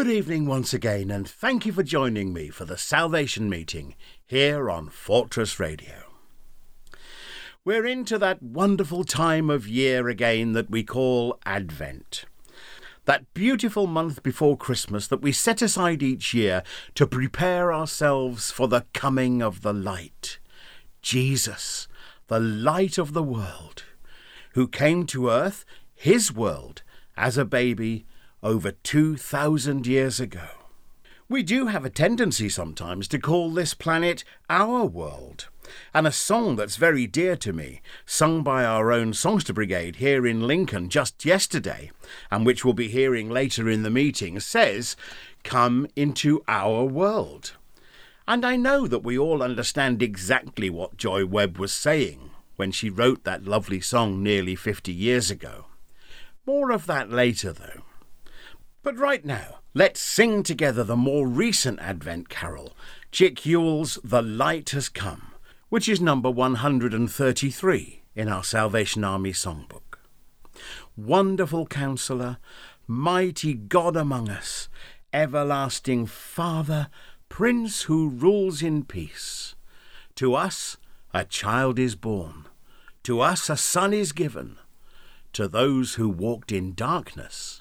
Good 0.00 0.08
evening 0.08 0.46
once 0.46 0.72
again, 0.72 1.10
and 1.10 1.28
thank 1.28 1.66
you 1.66 1.74
for 1.74 1.82
joining 1.82 2.32
me 2.32 2.48
for 2.48 2.64
the 2.64 2.78
Salvation 2.78 3.50
Meeting 3.50 3.96
here 4.26 4.70
on 4.70 4.88
Fortress 4.88 5.60
Radio. 5.60 6.14
We're 7.66 7.84
into 7.84 8.16
that 8.16 8.42
wonderful 8.42 9.04
time 9.04 9.50
of 9.50 9.68
year 9.68 10.08
again 10.08 10.54
that 10.54 10.70
we 10.70 10.84
call 10.84 11.38
Advent. 11.44 12.24
That 13.04 13.34
beautiful 13.34 13.86
month 13.86 14.22
before 14.22 14.56
Christmas 14.56 15.06
that 15.06 15.20
we 15.20 15.32
set 15.32 15.60
aside 15.60 16.02
each 16.02 16.32
year 16.32 16.62
to 16.94 17.06
prepare 17.06 17.70
ourselves 17.70 18.50
for 18.50 18.68
the 18.68 18.86
coming 18.94 19.42
of 19.42 19.60
the 19.60 19.74
light. 19.74 20.38
Jesus, 21.02 21.88
the 22.28 22.40
light 22.40 22.96
of 22.96 23.12
the 23.12 23.22
world, 23.22 23.84
who 24.54 24.66
came 24.66 25.04
to 25.08 25.28
earth, 25.28 25.66
his 25.94 26.32
world, 26.32 26.82
as 27.18 27.36
a 27.36 27.44
baby 27.44 28.06
over 28.42 28.72
2,000 28.72 29.86
years 29.86 30.20
ago. 30.20 30.48
We 31.28 31.42
do 31.44 31.68
have 31.68 31.84
a 31.84 31.90
tendency 31.90 32.48
sometimes 32.48 33.06
to 33.08 33.18
call 33.18 33.50
this 33.50 33.72
planet 33.72 34.24
our 34.48 34.84
world. 34.84 35.48
And 35.94 36.06
a 36.06 36.12
song 36.12 36.56
that's 36.56 36.74
very 36.74 37.06
dear 37.06 37.36
to 37.36 37.52
me, 37.52 37.80
sung 38.04 38.42
by 38.42 38.64
our 38.64 38.90
own 38.90 39.12
Songster 39.12 39.52
Brigade 39.52 39.96
here 39.96 40.26
in 40.26 40.46
Lincoln 40.46 40.88
just 40.88 41.24
yesterday, 41.24 41.92
and 42.32 42.44
which 42.44 42.64
we'll 42.64 42.74
be 42.74 42.88
hearing 42.88 43.30
later 43.30 43.68
in 43.68 43.84
the 43.84 43.90
meeting, 43.90 44.40
says, 44.40 44.96
Come 45.44 45.86
into 45.94 46.42
our 46.48 46.84
world. 46.84 47.52
And 48.26 48.44
I 48.44 48.56
know 48.56 48.88
that 48.88 49.04
we 49.04 49.16
all 49.16 49.42
understand 49.42 50.02
exactly 50.02 50.70
what 50.70 50.96
Joy 50.96 51.26
Webb 51.26 51.58
was 51.58 51.72
saying 51.72 52.30
when 52.56 52.72
she 52.72 52.90
wrote 52.90 53.24
that 53.24 53.44
lovely 53.44 53.80
song 53.80 54.22
nearly 54.22 54.56
50 54.56 54.92
years 54.92 55.30
ago. 55.30 55.66
More 56.44 56.72
of 56.72 56.86
that 56.86 57.10
later, 57.10 57.52
though. 57.52 57.82
But 58.82 58.96
right 58.96 59.22
now, 59.22 59.58
let's 59.74 60.00
sing 60.00 60.42
together 60.42 60.82
the 60.82 60.96
more 60.96 61.28
recent 61.28 61.80
Advent 61.80 62.30
carol, 62.30 62.74
Chick 63.12 63.44
Yuill's 63.44 63.98
The 64.02 64.22
Light 64.22 64.70
Has 64.70 64.88
Come, 64.88 65.32
which 65.68 65.86
is 65.86 66.00
number 66.00 66.30
133 66.30 68.02
in 68.14 68.28
our 68.30 68.42
Salvation 68.42 69.04
Army 69.04 69.32
songbook. 69.32 69.98
Wonderful 70.96 71.66
Counselor, 71.66 72.38
mighty 72.86 73.52
God 73.52 73.96
among 73.96 74.30
us, 74.30 74.70
everlasting 75.12 76.06
Father, 76.06 76.88
Prince 77.28 77.82
who 77.82 78.08
rules 78.08 78.62
in 78.62 78.84
peace. 78.84 79.56
To 80.14 80.34
us 80.34 80.78
a 81.12 81.26
child 81.26 81.78
is 81.78 81.96
born, 81.96 82.46
to 83.02 83.20
us 83.20 83.50
a 83.50 83.58
son 83.58 83.92
is 83.92 84.12
given, 84.12 84.56
to 85.34 85.48
those 85.48 85.96
who 85.96 86.08
walked 86.08 86.50
in 86.50 86.72
darkness 86.72 87.59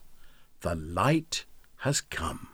the 0.61 0.75
light 0.75 1.45
has 1.77 2.02
come. 2.02 2.49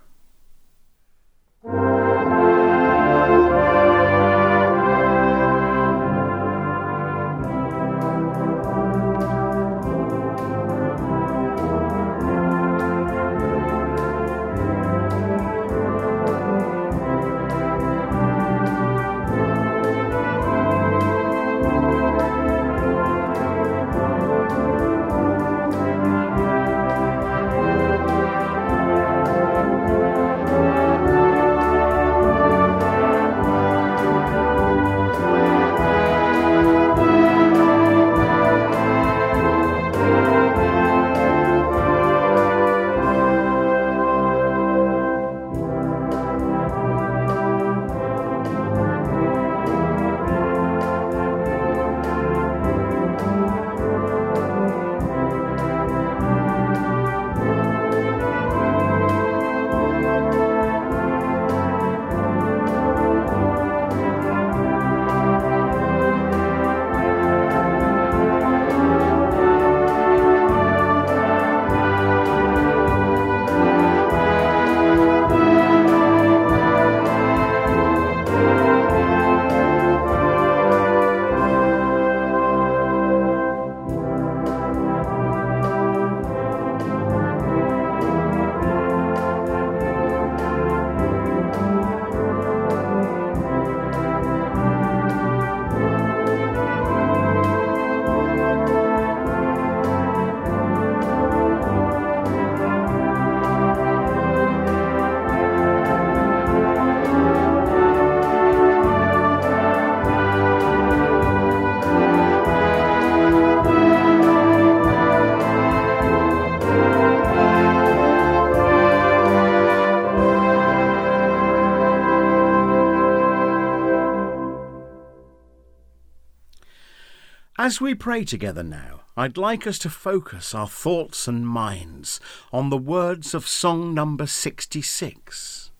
As 127.65 127.81
we 127.81 127.95
pray 127.95 128.23
together 128.23 128.61
now, 128.61 129.01
I'd 129.17 129.37
like 129.37 129.65
us 129.65 129.79
to 129.79 129.89
focus 129.89 130.53
our 130.53 130.67
thoughts 130.67 131.27
and 131.27 131.47
minds 131.47 132.19
on 132.53 132.69
the 132.69 132.77
words 132.77 133.33
of 133.33 133.47
song 133.47 133.91
number 133.91 134.27
66. 134.27 135.71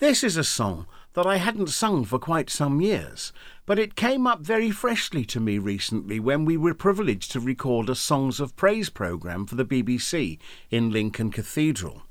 This 0.00 0.22
is 0.22 0.36
a 0.36 0.44
song 0.44 0.86
that 1.14 1.26
I 1.26 1.38
hadn't 1.38 1.70
sung 1.70 2.04
for 2.04 2.18
quite 2.18 2.50
some 2.50 2.82
years, 2.82 3.32
but 3.64 3.78
it 3.78 3.94
came 3.94 4.26
up 4.26 4.40
very 4.40 4.70
freshly 4.70 5.24
to 5.24 5.40
me 5.40 5.56
recently 5.56 6.20
when 6.20 6.44
we 6.44 6.58
were 6.58 6.74
privileged 6.74 7.32
to 7.32 7.40
record 7.40 7.88
a 7.88 7.94
Songs 7.94 8.38
of 8.38 8.54
Praise 8.54 8.90
programme 8.90 9.46
for 9.46 9.54
the 9.54 9.64
BBC 9.64 10.38
in 10.70 10.90
Lincoln 10.90 11.30
Cathedral. 11.30 12.02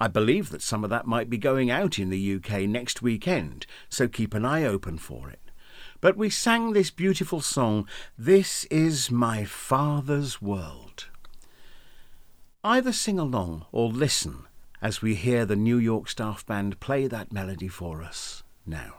I 0.00 0.08
believe 0.08 0.48
that 0.48 0.62
some 0.62 0.82
of 0.82 0.88
that 0.88 1.06
might 1.06 1.28
be 1.28 1.36
going 1.36 1.70
out 1.70 1.98
in 1.98 2.08
the 2.08 2.36
UK 2.36 2.62
next 2.62 3.02
weekend, 3.02 3.66
so 3.90 4.08
keep 4.08 4.32
an 4.32 4.46
eye 4.46 4.64
open 4.64 4.96
for 4.96 5.28
it. 5.28 5.47
But 6.00 6.16
we 6.16 6.30
sang 6.30 6.72
this 6.72 6.92
beautiful 6.92 7.40
song, 7.40 7.88
This 8.16 8.64
is 8.66 9.10
My 9.10 9.44
Father's 9.44 10.40
World. 10.40 11.08
Either 12.62 12.92
sing 12.92 13.18
along 13.18 13.66
or 13.72 13.88
listen 13.88 14.44
as 14.80 15.02
we 15.02 15.16
hear 15.16 15.44
the 15.44 15.56
New 15.56 15.76
York 15.76 16.08
Staff 16.08 16.46
Band 16.46 16.78
play 16.78 17.08
that 17.08 17.32
melody 17.32 17.66
for 17.66 18.00
us 18.02 18.44
now. 18.64 18.94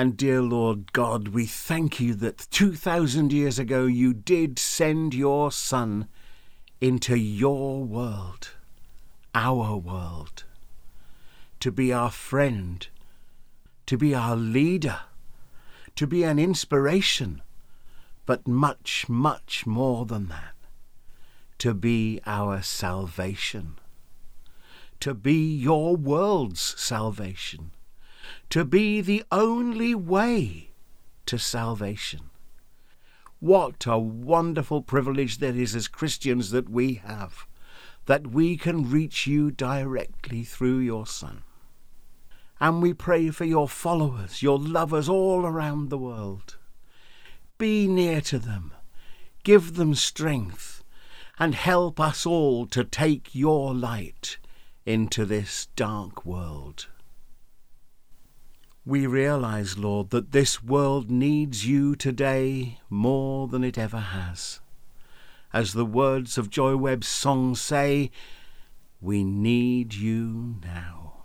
And 0.00 0.16
dear 0.16 0.40
Lord 0.40 0.94
God, 0.94 1.28
we 1.28 1.44
thank 1.44 2.00
you 2.00 2.14
that 2.14 2.46
2,000 2.50 3.34
years 3.34 3.58
ago 3.58 3.84
you 3.84 4.14
did 4.14 4.58
send 4.58 5.12
your 5.12 5.52
Son 5.52 6.08
into 6.80 7.16
your 7.16 7.84
world, 7.84 8.48
our 9.34 9.76
world, 9.76 10.44
to 11.60 11.70
be 11.70 11.92
our 11.92 12.10
friend, 12.10 12.88
to 13.84 13.98
be 13.98 14.14
our 14.14 14.36
leader, 14.36 15.00
to 15.96 16.06
be 16.06 16.22
an 16.22 16.38
inspiration, 16.38 17.42
but 18.24 18.48
much, 18.48 19.06
much 19.06 19.66
more 19.66 20.06
than 20.06 20.28
that, 20.28 20.54
to 21.58 21.74
be 21.74 22.22
our 22.24 22.62
salvation, 22.62 23.78
to 24.98 25.12
be 25.12 25.54
your 25.54 25.94
world's 25.94 26.74
salvation 26.80 27.72
to 28.50 28.64
be 28.64 29.00
the 29.00 29.24
only 29.30 29.94
way 29.94 30.70
to 31.26 31.38
salvation. 31.38 32.30
What 33.38 33.86
a 33.86 33.98
wonderful 33.98 34.82
privilege 34.82 35.38
that 35.38 35.56
is 35.56 35.74
as 35.74 35.88
Christians 35.88 36.50
that 36.50 36.68
we 36.68 36.94
have, 36.94 37.46
that 38.06 38.26
we 38.26 38.56
can 38.56 38.90
reach 38.90 39.26
you 39.26 39.50
directly 39.50 40.44
through 40.44 40.78
your 40.78 41.06
Son. 41.06 41.42
And 42.60 42.82
we 42.82 42.92
pray 42.92 43.30
for 43.30 43.44
your 43.44 43.68
followers, 43.68 44.42
your 44.42 44.58
lovers 44.58 45.08
all 45.08 45.46
around 45.46 45.88
the 45.88 45.98
world. 45.98 46.58
Be 47.56 47.86
near 47.86 48.20
to 48.22 48.38
them, 48.38 48.74
give 49.44 49.76
them 49.76 49.94
strength, 49.94 50.84
and 51.38 51.54
help 51.54 51.98
us 51.98 52.26
all 52.26 52.66
to 52.66 52.84
take 52.84 53.34
your 53.34 53.74
light 53.74 54.36
into 54.84 55.24
this 55.24 55.68
dark 55.76 56.26
world. 56.26 56.88
We 58.86 59.06
realize, 59.06 59.76
Lord, 59.76 60.08
that 60.08 60.32
this 60.32 60.64
world 60.64 61.10
needs 61.10 61.66
you 61.66 61.94
today 61.94 62.80
more 62.88 63.46
than 63.46 63.62
it 63.62 63.76
ever 63.76 63.98
has. 63.98 64.60
As 65.52 65.74
the 65.74 65.84
words 65.84 66.38
of 66.38 66.48
Joy 66.48 66.76
Webb's 66.76 67.06
song 67.06 67.54
say, 67.54 68.10
we 68.98 69.22
need 69.22 69.92
you 69.92 70.56
now. 70.62 71.24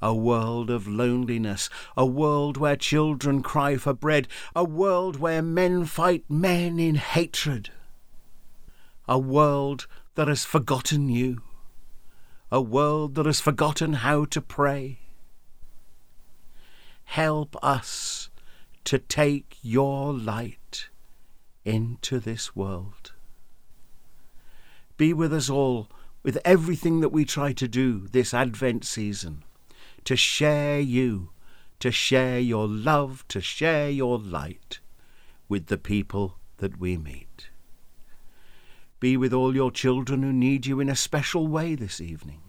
A 0.00 0.14
world 0.14 0.70
of 0.70 0.88
loneliness, 0.88 1.68
a 1.98 2.06
world 2.06 2.56
where 2.56 2.76
children 2.76 3.42
cry 3.42 3.76
for 3.76 3.92
bread, 3.92 4.26
a 4.56 4.64
world 4.64 5.20
where 5.20 5.42
men 5.42 5.84
fight 5.84 6.24
men 6.30 6.80
in 6.80 6.94
hatred, 6.94 7.70
a 9.06 9.18
world 9.18 9.86
that 10.14 10.28
has 10.28 10.46
forgotten 10.46 11.10
you, 11.10 11.42
a 12.50 12.60
world 12.60 13.16
that 13.16 13.26
has 13.26 13.40
forgotten 13.40 13.92
how 13.92 14.24
to 14.24 14.40
pray 14.40 14.98
help 17.12 17.54
us 17.62 18.30
to 18.84 18.98
take 18.98 19.58
your 19.60 20.14
light 20.14 20.88
into 21.62 22.18
this 22.18 22.56
world. 22.56 23.12
Be 24.96 25.12
with 25.12 25.30
us 25.30 25.50
all 25.50 25.90
with 26.22 26.38
everything 26.42 27.00
that 27.00 27.10
we 27.10 27.26
try 27.26 27.52
to 27.52 27.68
do 27.68 28.08
this 28.12 28.32
Advent 28.32 28.86
season, 28.86 29.44
to 30.04 30.16
share 30.16 30.80
you, 30.80 31.28
to 31.80 31.90
share 31.90 32.38
your 32.38 32.66
love, 32.66 33.28
to 33.28 33.42
share 33.42 33.90
your 33.90 34.18
light 34.18 34.80
with 35.50 35.66
the 35.66 35.76
people 35.76 36.38
that 36.56 36.80
we 36.80 36.96
meet. 36.96 37.50
Be 39.00 39.18
with 39.18 39.34
all 39.34 39.54
your 39.54 39.70
children 39.70 40.22
who 40.22 40.32
need 40.32 40.64
you 40.64 40.80
in 40.80 40.88
a 40.88 40.96
special 40.96 41.46
way 41.46 41.74
this 41.74 42.00
evening. 42.00 42.40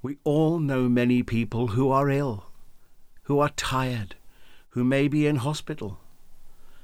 We 0.00 0.18
all 0.22 0.60
know 0.60 0.88
many 0.88 1.24
people 1.24 1.68
who 1.68 1.90
are 1.90 2.08
ill 2.08 2.49
who 3.30 3.38
are 3.38 3.50
tired, 3.50 4.16
who 4.70 4.82
may 4.82 5.06
be 5.06 5.24
in 5.24 5.36
hospital. 5.36 6.00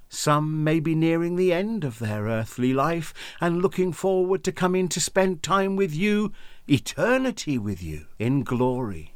Some 0.08 0.62
may 0.62 0.78
be 0.78 0.94
nearing 0.94 1.34
the 1.34 1.52
end 1.52 1.82
of 1.82 1.98
their 1.98 2.26
earthly 2.26 2.72
life 2.72 3.12
and 3.40 3.60
looking 3.60 3.92
forward 3.92 4.44
to 4.44 4.52
coming 4.52 4.86
to 4.90 5.00
spend 5.00 5.42
time 5.42 5.74
with 5.74 5.92
you, 5.92 6.30
eternity 6.68 7.58
with 7.58 7.82
you, 7.82 8.06
in 8.20 8.44
glory. 8.44 9.12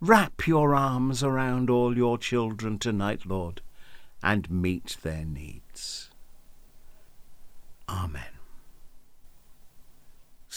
Wrap 0.00 0.46
your 0.46 0.74
arms 0.74 1.22
around 1.22 1.68
all 1.68 1.94
your 1.94 2.16
children 2.16 2.78
tonight, 2.78 3.26
Lord, 3.26 3.60
and 4.22 4.50
meet 4.50 4.96
their 5.02 5.26
needs. 5.26 6.08
Amen. 7.90 8.39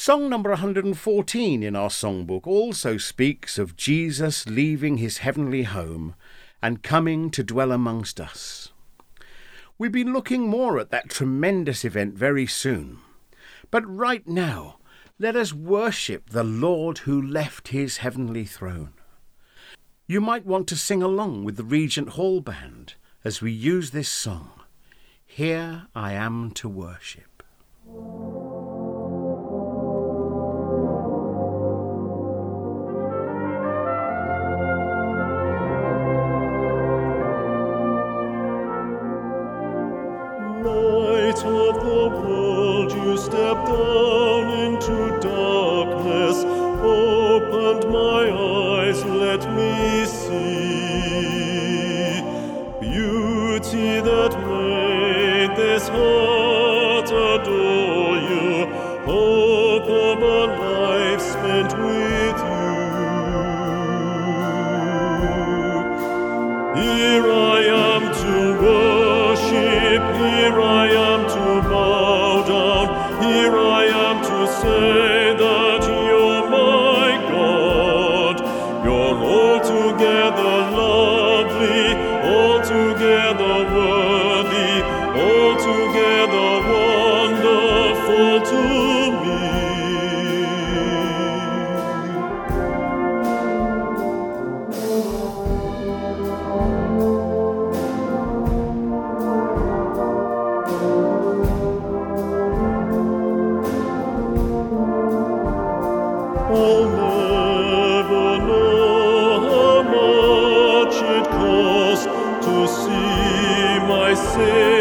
Song 0.06 0.28
number 0.28 0.50
114 0.50 1.64
in 1.64 1.78
our 1.78 1.88
songbook 1.88 2.46
also 2.46 2.98
speaks 2.98 3.58
of 3.58 3.78
Jesus 3.78 4.46
leaving 4.46 4.98
his 4.98 5.20
heavenly 5.20 5.64
home 5.64 6.14
and 6.62 6.84
coming 6.84 7.32
to 7.32 7.42
dwell 7.42 7.72
amongst 7.72 8.20
us. 8.20 8.74
We've 9.78 9.94
been 9.94 10.12
looking 10.12 10.50
more 10.50 10.78
at 10.78 10.92
that 10.92 11.10
tremendous 11.10 11.86
event 11.86 12.16
very 12.16 12.46
soon. 12.46 12.98
But 13.72 13.88
right 13.88 14.28
now, 14.28 14.76
let 15.20 15.38
us 15.38 15.54
worship 15.54 16.32
the 16.32 16.44
Lord 16.44 16.98
who 17.08 17.22
left 17.22 17.70
his 17.70 18.00
heavenly 18.00 18.44
throne. 18.44 18.92
You 20.06 20.20
might 20.20 20.46
want 20.46 20.68
to 20.68 20.76
sing 20.76 21.02
along 21.02 21.46
with 21.46 21.56
the 21.56 21.64
Regent 21.64 22.10
Hall 22.10 22.42
Band 22.42 22.96
as 23.24 23.42
we 23.42 23.54
use 23.54 23.92
this 23.92 24.10
song, 24.10 24.50
Here 25.26 25.88
I 25.96 26.12
Am 26.12 26.52
to 26.56 26.68
Worship. 26.68 27.42
see 114.36 114.73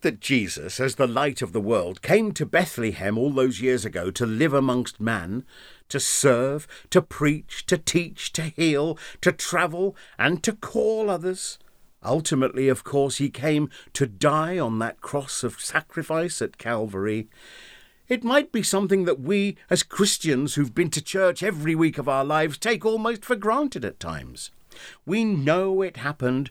fact 0.00 0.14
that 0.14 0.20
Jesus, 0.20 0.80
as 0.80 0.94
the 0.94 1.06
light 1.06 1.42
of 1.42 1.52
the 1.52 1.60
world, 1.60 2.00
came 2.00 2.32
to 2.32 2.46
Bethlehem 2.46 3.18
all 3.18 3.32
those 3.32 3.60
years 3.60 3.84
ago 3.84 4.10
to 4.10 4.24
live 4.24 4.54
amongst 4.54 4.98
man, 4.98 5.44
to 5.90 6.00
serve, 6.00 6.66
to 6.88 7.02
preach, 7.02 7.66
to 7.66 7.76
teach, 7.76 8.32
to 8.32 8.44
heal, 8.44 8.96
to 9.20 9.30
travel, 9.30 9.94
and 10.18 10.42
to 10.42 10.54
call 10.54 11.10
others, 11.10 11.58
ultimately, 12.02 12.70
of 12.70 12.82
course, 12.82 13.18
he 13.18 13.28
came 13.28 13.68
to 13.92 14.06
die 14.06 14.58
on 14.58 14.78
that 14.78 15.02
cross 15.02 15.44
of 15.44 15.60
sacrifice 15.60 16.40
at 16.40 16.56
Calvary. 16.56 17.28
It 18.08 18.24
might 18.24 18.52
be 18.52 18.62
something 18.62 19.04
that 19.04 19.20
we, 19.20 19.58
as 19.68 19.82
Christians 19.82 20.54
who've 20.54 20.74
been 20.74 20.90
to 20.90 21.02
church 21.02 21.42
every 21.42 21.74
week 21.74 21.98
of 21.98 22.08
our 22.08 22.24
lives, 22.24 22.56
take 22.56 22.86
almost 22.86 23.22
for 23.22 23.36
granted 23.36 23.84
at 23.84 24.00
times. 24.00 24.50
We 25.04 25.24
know 25.24 25.82
it 25.82 25.98
happened. 25.98 26.50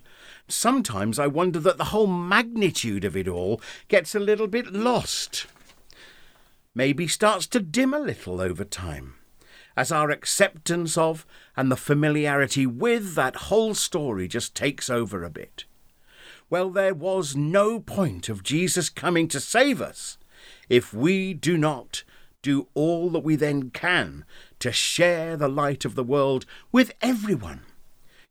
Sometimes 0.52 1.20
I 1.20 1.28
wonder 1.28 1.60
that 1.60 1.78
the 1.78 1.86
whole 1.86 2.08
magnitude 2.08 3.06
of 3.06 3.16
it 3.16 3.28
all 3.28 3.62
gets 3.88 4.16
a 4.16 4.20
little 4.20 4.48
bit 4.48 4.74
lost. 4.74 5.46
Maybe 6.74 7.08
starts 7.08 7.46
to 7.48 7.60
dim 7.60 7.94
a 7.94 8.00
little 8.00 8.42
over 8.42 8.64
time, 8.64 9.16
as 9.78 9.92
our 9.92 10.10
acceptance 10.10 10.98
of 10.98 11.26
and 11.56 11.72
the 11.72 11.78
familiarity 11.78 12.66
with 12.66 13.16
that 13.16 13.36
whole 13.36 13.76
story 13.76 14.28
just 14.28 14.56
takes 14.56 14.90
over 14.90 15.24
a 15.24 15.30
bit. 15.30 15.66
Well, 16.50 16.72
there 16.72 16.96
was 16.96 17.36
no 17.36 17.80
point 17.80 18.28
of 18.28 18.42
Jesus 18.44 18.90
coming 18.90 19.28
to 19.28 19.40
save 19.40 19.82
us 19.82 20.18
if 20.68 20.94
we 20.94 21.34
do 21.34 21.58
not 21.58 22.04
do 22.42 22.68
all 22.74 23.10
that 23.12 23.20
we 23.20 23.36
then 23.36 23.70
can 23.70 24.26
to 24.60 24.72
share 24.72 25.38
the 25.38 25.50
light 25.50 25.86
of 25.86 25.96
the 25.96 26.04
world 26.04 26.46
with 26.72 26.92
everyone. 27.02 27.62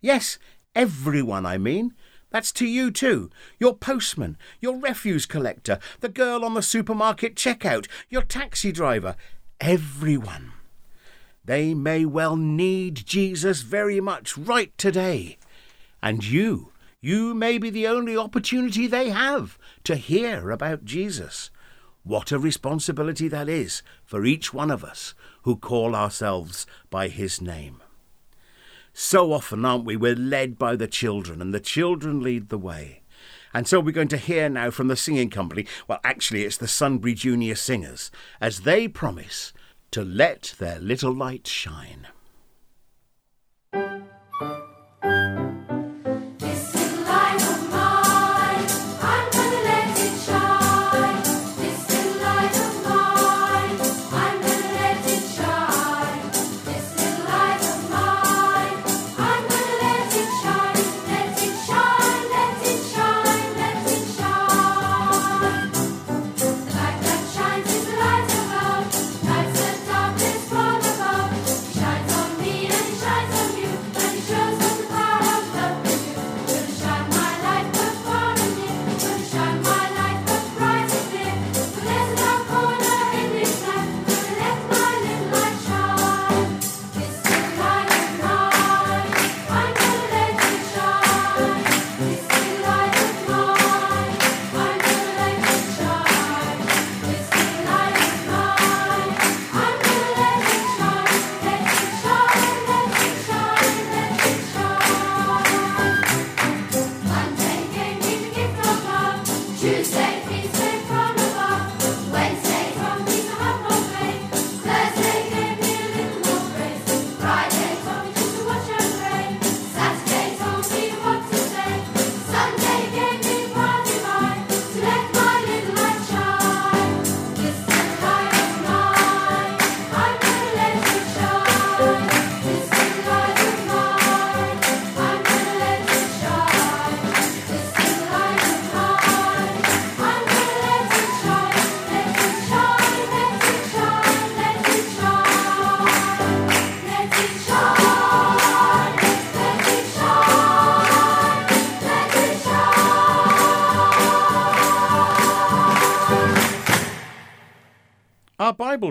Yes, 0.01 0.39
everyone, 0.75 1.47
I 1.47 1.59
mean. 1.59 1.95
That's 2.31 2.53
to 2.53 2.67
you 2.67 2.91
too. 2.91 3.31
Your 3.59 3.75
postman, 3.75 4.37
your 4.61 4.79
refuse 4.79 5.27
collector, 5.27 5.79
the 6.01 6.09
girl 6.09 6.45
on 6.45 6.55
the 6.55 6.63
supermarket 6.63 7.35
checkout, 7.35 7.87
your 8.09 8.23
taxi 8.23 8.73
driver, 8.73 9.17
everyone. 9.61 10.53
They 11.45 11.73
may 11.73 12.05
well 12.05 12.37
need 12.37 13.07
Jesus 13.07 13.63
very 13.63 14.01
much 14.01 14.37
right 14.37 14.77
today. 14.77 15.39
And 16.03 16.23
you, 16.23 16.73
you 17.01 17.33
may 17.33 17.57
be 17.57 17.71
the 17.71 17.87
only 17.87 18.17
opportunity 18.17 18.87
they 18.87 19.09
have 19.11 19.59
to 19.85 19.97
hear 19.97 20.51
about 20.51 20.85
Jesus. 20.85 21.51
What 22.03 22.33
a 22.33 22.39
responsibility 22.39 23.29
that 23.29 23.49
is 23.49 23.83
for 24.05 24.25
each 24.25 24.53
one 24.53 24.71
of 24.71 24.85
us 24.85 25.15
who 25.43 25.57
call 25.57 25.95
ourselves 25.95 26.67
by 26.91 27.09
his 27.09 27.41
name. 27.41 27.83
So 29.01 29.33
often, 29.33 29.65
aren't 29.65 29.85
we? 29.85 29.95
We're 29.95 30.17
led 30.17 30.59
by 30.59 30.75
the 30.75 30.89
children, 30.89 31.41
and 31.41 31.55
the 31.55 31.61
children 31.61 32.21
lead 32.21 32.49
the 32.49 32.59
way. 32.59 33.03
And 33.55 33.69
so 33.69 33.79
we're 33.79 33.93
going 33.93 34.09
to 34.09 34.17
hear 34.17 34.49
now 34.49 34.73
from 34.73 34.89
the 34.89 34.97
singing 34.97 35.31
company. 35.31 35.69
Well, 35.87 36.01
actually, 36.03 36.43
it's 36.43 36.57
the 36.57 36.67
Sunbury 36.67 37.15
Junior 37.15 37.55
Singers, 37.55 38.11
as 38.41 38.63
they 38.63 38.89
promise 38.89 39.53
to 39.93 40.03
let 40.03 40.57
their 40.59 40.81
little 40.81 41.15
light 41.15 41.47
shine. 41.47 42.09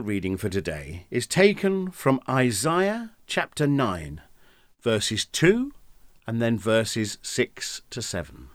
Reading 0.08 0.38
for 0.38 0.48
today 0.48 1.06
is 1.12 1.28
taken 1.28 1.92
from 1.92 2.22
Isaiah 2.30 3.12
chapter 3.26 3.68
9, 3.68 4.22
verses 4.82 5.26
2 5.26 5.74
and 6.26 6.42
then 6.42 6.58
verses 6.58 7.18
6 7.22 7.82
to 7.90 8.02
7. 8.02 8.48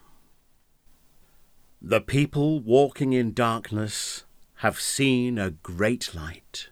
The 1.83 2.01
people 2.01 2.59
walking 2.59 3.13
in 3.13 3.35
darkness 3.35 4.25
have 4.57 4.81
seen 4.81 5.37
a 5.37 5.51
great 5.51 6.15
light. 6.15 6.71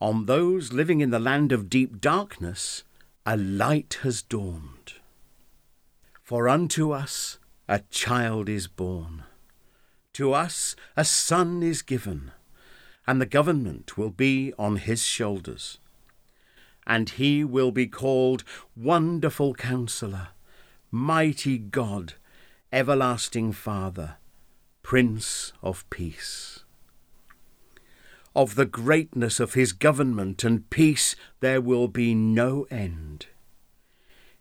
On 0.00 0.26
those 0.26 0.72
living 0.72 1.00
in 1.00 1.10
the 1.10 1.20
land 1.20 1.52
of 1.52 1.70
deep 1.70 2.00
darkness, 2.00 2.82
a 3.24 3.36
light 3.36 3.98
has 4.02 4.22
dawned. 4.22 4.94
For 6.20 6.48
unto 6.48 6.90
us 6.90 7.38
a 7.68 7.78
child 7.90 8.48
is 8.48 8.66
born, 8.66 9.22
to 10.14 10.32
us 10.32 10.74
a 10.96 11.04
son 11.04 11.62
is 11.62 11.80
given 11.82 12.32
and 13.06 13.20
the 13.20 13.26
government 13.26 13.96
will 13.98 14.10
be 14.10 14.52
on 14.58 14.76
his 14.76 15.02
shoulders. 15.02 15.78
And 16.86 17.10
he 17.10 17.44
will 17.44 17.70
be 17.70 17.86
called 17.86 18.44
Wonderful 18.76 19.54
Counselor, 19.54 20.28
Mighty 20.90 21.58
God, 21.58 22.14
Everlasting 22.72 23.52
Father, 23.52 24.16
Prince 24.82 25.52
of 25.62 25.88
Peace. 25.90 26.60
Of 28.36 28.56
the 28.56 28.66
greatness 28.66 29.38
of 29.38 29.54
his 29.54 29.72
government 29.72 30.42
and 30.42 30.68
peace 30.68 31.14
there 31.40 31.60
will 31.60 31.88
be 31.88 32.14
no 32.14 32.66
end. 32.70 33.26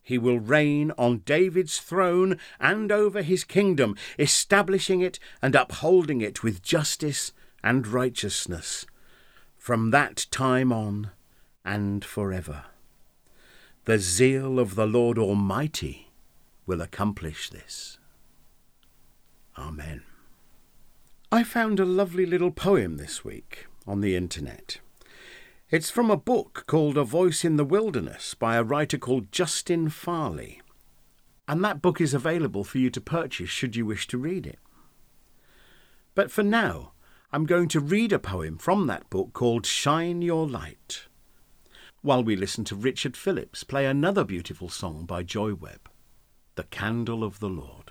He 0.02 0.18
will 0.18 0.40
reign 0.40 0.92
on 0.98 1.20
David's 1.20 1.80
throne 1.80 2.38
and 2.60 2.92
over 2.92 3.22
his 3.22 3.44
kingdom, 3.44 3.96
establishing 4.20 5.00
it 5.00 5.18
and 5.42 5.56
upholding 5.56 6.22
it 6.22 6.44
with 6.44 6.62
justice 6.62 7.32
and 7.64 7.88
righteousness 7.88 8.86
from 9.58 9.92
that 9.92 10.26
time 10.30 10.74
on 10.74 11.12
and 11.64 12.04
forever. 12.04 12.66
The 13.86 14.00
zeal 14.00 14.60
of 14.60 14.76
the 14.76 14.86
Lord 14.86 15.18
Almighty 15.18 16.10
will 16.66 16.82
accomplish 16.82 17.50
this. 17.50 17.98
Amen. 19.58 20.04
I 21.32 21.44
found 21.44 21.80
a 21.80 21.86
lovely 21.86 22.26
little 22.26 22.52
poem 22.52 22.98
this 22.98 23.26
week 23.26 23.66
on 23.88 24.02
the 24.02 24.16
internet. 24.16 24.80
It's 25.70 25.90
from 25.90 26.12
a 26.12 26.18
book 26.18 26.66
called 26.68 26.98
A 26.98 27.04
Voice 27.04 27.44
in 27.44 27.58
the 27.58 27.66
Wilderness 27.66 28.36
by 28.36 28.56
a 28.56 28.64
writer 28.64 28.98
called 28.98 29.32
Justin 29.32 29.90
Farley. 29.90 30.62
And 31.48 31.64
that 31.64 31.82
book 31.82 32.00
is 32.00 32.14
available 32.14 32.64
for 32.64 32.78
you 32.78 32.90
to 32.92 33.02
purchase 33.02 33.50
should 33.50 33.76
you 33.76 33.86
wish 33.86 34.08
to 34.08 34.18
read 34.18 34.46
it. 34.46 34.60
But 36.16 36.32
for 36.32 36.44
now, 36.44 36.93
I'm 37.36 37.48
going 37.48 37.68
to 37.70 37.80
read 37.80 38.14
a 38.14 38.20
poem 38.20 38.60
from 38.60 38.86
that 38.86 39.10
book 39.10 39.34
called 39.34 39.66
Shine 39.66 40.22
Your 40.22 40.48
Light, 40.48 41.08
while 42.04 42.24
we 42.24 42.36
listen 42.36 42.64
to 42.66 42.76
Richard 42.76 43.18
Phillips 43.18 43.64
play 43.64 43.88
another 43.88 44.24
beautiful 44.24 44.70
song 44.70 45.06
by 45.06 45.24
Joy 45.24 45.56
Webb, 45.56 45.90
The 46.54 46.66
Candle 46.66 47.24
of 47.24 47.40
the 47.40 47.50
Lord. 47.50 47.83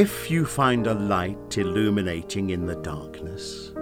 If 0.00 0.30
you 0.30 0.46
find 0.46 0.86
a 0.86 0.94
light 0.94 1.58
illuminating 1.58 2.48
in 2.48 2.64
the 2.64 2.76
darkness, 2.76 3.72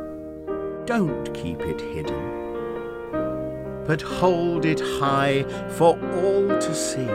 don't 0.85 1.33
keep 1.33 1.61
it 1.61 1.81
hidden, 1.81 3.85
but 3.87 4.03
hold 4.03 4.65
it 4.65 4.81
high 4.81 5.45
for 5.77 5.97
all 6.17 6.49
to 6.49 6.75
see. 6.75 7.09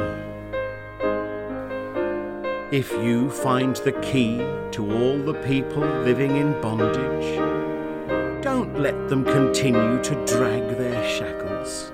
If 2.71 2.93
you 3.03 3.29
find 3.29 3.75
the 3.75 3.91
key 4.01 4.37
to 4.71 4.89
all 4.89 5.17
the 5.17 5.37
people 5.43 5.81
living 5.81 6.37
in 6.37 6.61
bondage, 6.61 7.37
don't 8.41 8.79
let 8.79 9.09
them 9.09 9.25
continue 9.25 10.01
to 10.01 10.25
drag 10.25 10.77
their 10.77 11.03
shackles. 11.09 11.91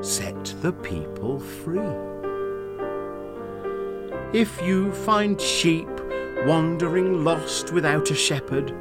Set 0.00 0.44
the 0.62 0.74
people 0.74 1.40
free. 1.40 1.80
If 4.32 4.62
you 4.62 4.92
find 4.92 5.40
sheep 5.40 5.88
wandering 6.46 7.24
lost 7.24 7.72
without 7.72 8.10
a 8.10 8.14
shepherd, 8.14 8.74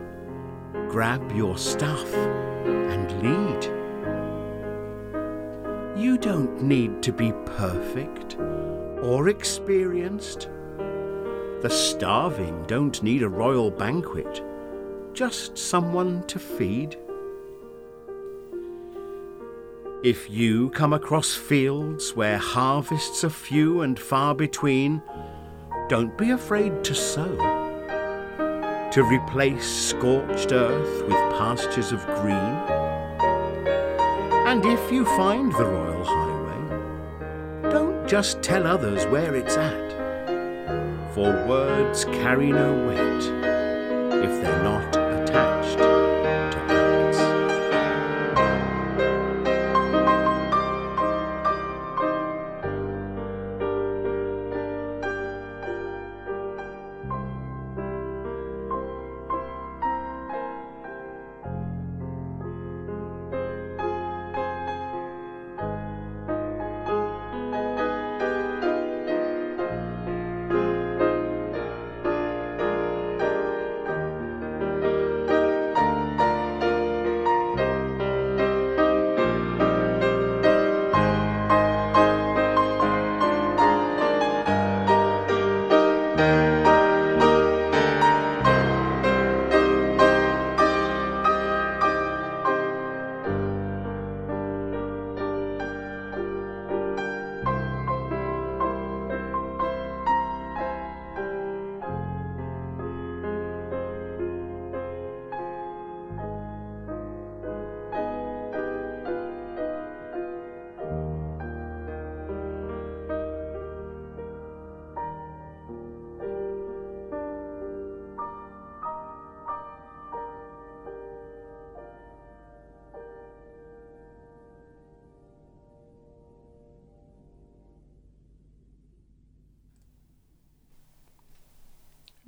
grab 0.89 1.31
your 1.31 1.57
staff 1.57 2.13
and 2.13 3.11
lead. 3.23 3.63
You 5.97 6.17
don't 6.17 6.61
need 6.61 7.01
to 7.03 7.13
be 7.13 7.31
perfect 7.45 8.37
or 9.01 9.29
experienced. 9.29 10.49
The 11.61 11.69
starving 11.69 12.63
don't 12.63 13.01
need 13.01 13.23
a 13.23 13.29
royal 13.29 13.71
banquet, 13.71 14.43
just 15.13 15.57
someone 15.57 16.23
to 16.27 16.39
feed. 16.39 16.97
If 20.03 20.29
you 20.29 20.69
come 20.71 20.91
across 20.91 21.33
fields 21.33 22.13
where 22.13 22.37
harvests 22.37 23.23
are 23.23 23.29
few 23.29 23.83
and 23.83 23.97
far 23.97 24.35
between, 24.35 25.01
don't 25.87 26.17
be 26.17 26.31
afraid 26.31 26.83
to 26.85 26.95
sow, 26.95 27.52
to 28.93 29.03
replace 29.03 29.65
scorched 29.65 30.51
earth 30.51 31.01
with 31.07 31.17
pastures 31.35 31.91
of 31.91 32.05
green. 32.21 32.55
And 34.45 34.63
if 34.63 34.91
you 34.91 35.03
find 35.17 35.51
the 35.51 35.65
royal 35.65 36.03
highway, 36.03 37.71
don't 37.71 38.07
just 38.07 38.43
tell 38.43 38.67
others 38.67 39.07
where 39.07 39.33
it's 39.33 39.57
at, 39.57 39.91
for 41.15 41.31
words 41.47 42.05
carry 42.05 42.51
no 42.51 42.87
weight 42.87 43.23
if 44.23 44.41
they're 44.43 44.63
not 44.63 44.92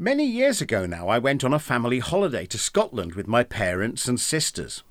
Many 0.06 0.28
years 0.28 0.62
ago 0.62 0.86
now, 0.86 1.08
I 1.08 1.18
went 1.18 1.44
on 1.44 1.52
a 1.52 1.58
family 1.58 1.98
holiday 1.98 2.46
to 2.46 2.60
Scotland 2.60 3.16
with 3.16 3.28
my 3.28 3.42
parents 3.42 4.08
and 4.08 4.20
sisters. 4.20 4.84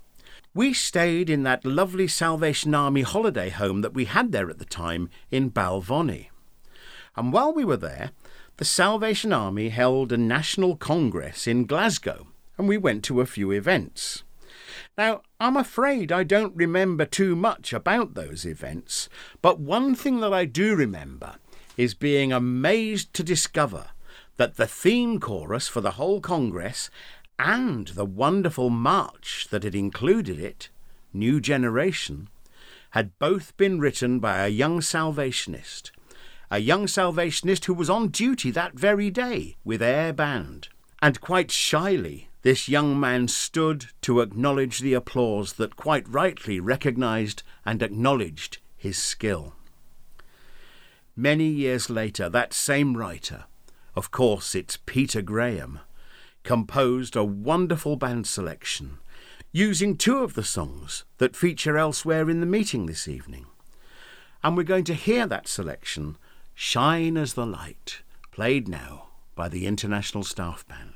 We 0.53 0.73
stayed 0.73 1.29
in 1.29 1.43
that 1.43 1.63
lovely 1.63 2.05
Salvation 2.05 2.75
Army 2.75 3.03
holiday 3.03 3.47
home 3.47 3.79
that 3.79 3.93
we 3.93 4.03
had 4.03 4.33
there 4.33 4.49
at 4.49 4.59
the 4.59 4.65
time 4.65 5.09
in 5.31 5.51
Balvonnie. 5.51 6.31
And 7.15 7.31
while 7.31 7.53
we 7.53 7.63
were 7.63 7.77
there, 7.77 8.11
the 8.57 8.65
Salvation 8.65 9.31
Army 9.31 9.69
held 9.69 10.11
a 10.11 10.17
national 10.17 10.75
congress 10.75 11.47
in 11.47 11.65
Glasgow, 11.65 12.27
and 12.57 12.67
we 12.67 12.77
went 12.77 13.05
to 13.05 13.21
a 13.21 13.25
few 13.25 13.51
events. 13.51 14.23
Now, 14.97 15.21
I'm 15.39 15.55
afraid 15.55 16.11
I 16.11 16.25
don't 16.25 16.57
remember 16.57 17.05
too 17.05 17.37
much 17.37 17.71
about 17.71 18.15
those 18.15 18.45
events, 18.45 19.07
but 19.41 19.61
one 19.61 19.95
thing 19.95 20.19
that 20.19 20.33
I 20.33 20.43
do 20.43 20.75
remember 20.75 21.35
is 21.77 21.93
being 21.93 22.33
amazed 22.33 23.13
to 23.13 23.23
discover 23.23 23.85
that 24.37 24.55
the 24.55 24.67
theme 24.67 25.19
chorus 25.19 25.67
for 25.67 25.81
the 25.81 25.91
whole 25.91 26.19
Congress 26.19 26.89
and 27.37 27.89
the 27.89 28.05
wonderful 28.05 28.69
march 28.69 29.47
that 29.49 29.63
had 29.63 29.75
included 29.75 30.39
it, 30.39 30.69
New 31.13 31.39
Generation, 31.39 32.29
had 32.91 33.17
both 33.19 33.55
been 33.57 33.79
written 33.79 34.19
by 34.19 34.45
a 34.45 34.49
young 34.49 34.79
Salvationist, 34.79 35.91
a 36.49 36.59
young 36.59 36.87
Salvationist 36.87 37.65
who 37.65 37.73
was 37.73 37.89
on 37.89 38.07
duty 38.07 38.51
that 38.51 38.73
very 38.73 39.09
day 39.09 39.57
with 39.63 39.81
air 39.81 40.13
Band. 40.13 40.69
And 41.01 41.19
quite 41.19 41.51
shyly, 41.51 42.29
this 42.41 42.69
young 42.69 42.99
man 42.99 43.27
stood 43.27 43.87
to 44.01 44.21
acknowledge 44.21 44.79
the 44.79 44.93
applause 44.93 45.53
that 45.53 45.75
quite 45.75 46.07
rightly 46.07 46.59
recognised 46.59 47.43
and 47.65 47.81
acknowledged 47.81 48.59
his 48.77 48.97
skill. 48.97 49.55
Many 51.15 51.47
years 51.47 51.89
later, 51.89 52.29
that 52.29 52.53
same 52.53 52.95
writer, 52.95 53.45
of 53.95 54.11
course, 54.11 54.55
it's 54.55 54.77
Peter 54.85 55.21
Graham, 55.21 55.79
composed 56.43 57.15
a 57.15 57.23
wonderful 57.23 57.95
band 57.95 58.27
selection 58.27 58.97
using 59.51 59.95
two 59.95 60.17
of 60.17 60.33
the 60.33 60.43
songs 60.43 61.05
that 61.17 61.35
feature 61.35 61.77
elsewhere 61.77 62.29
in 62.29 62.41
the 62.41 62.45
meeting 62.45 62.85
this 62.85 63.07
evening. 63.07 63.45
And 64.43 64.57
we're 64.57 64.63
going 64.63 64.83
to 64.85 64.93
hear 64.93 65.25
that 65.27 65.47
selection, 65.47 66.17
Shine 66.53 67.15
as 67.15 67.33
the 67.33 67.45
Light, 67.45 68.01
played 68.31 68.67
now 68.67 69.07
by 69.33 69.47
the 69.47 69.65
International 69.65 70.23
Staff 70.23 70.67
Band. 70.67 70.94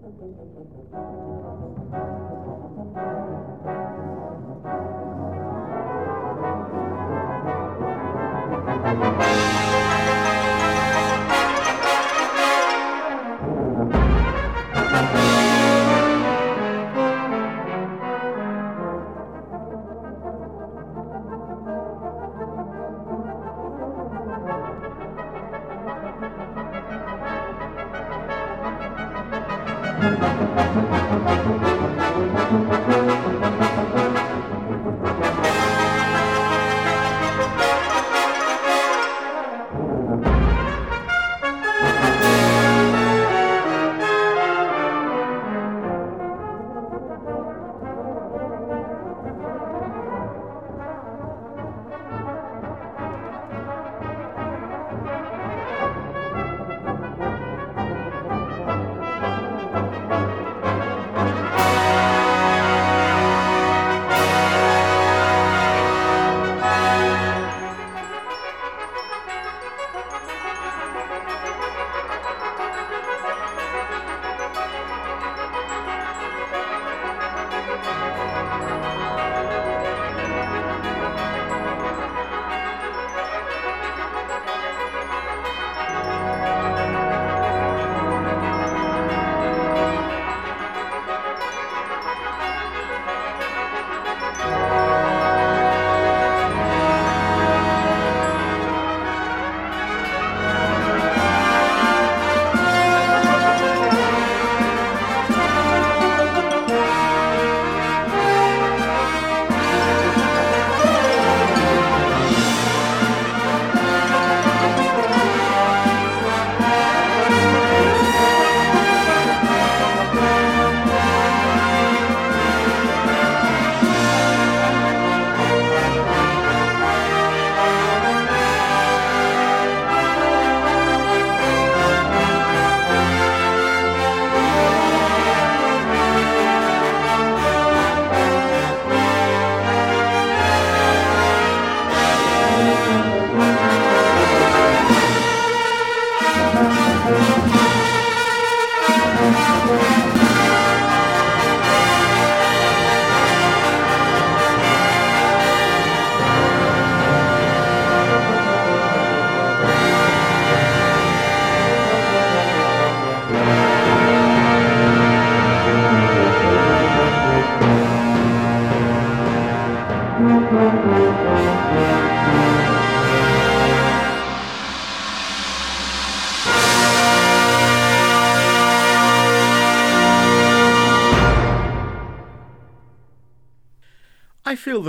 Thank 0.00 0.20
you. 1.92 2.07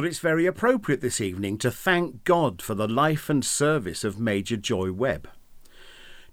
It's 0.09 0.17
very 0.17 0.47
appropriate 0.47 1.01
this 1.01 1.21
evening 1.21 1.55
to 1.55 1.69
thank 1.69 2.23
God 2.23 2.63
for 2.63 2.73
the 2.73 2.87
life 2.87 3.29
and 3.29 3.45
service 3.45 4.03
of 4.03 4.19
Major 4.19 4.57
Joy 4.57 4.91
Webb. 4.91 5.29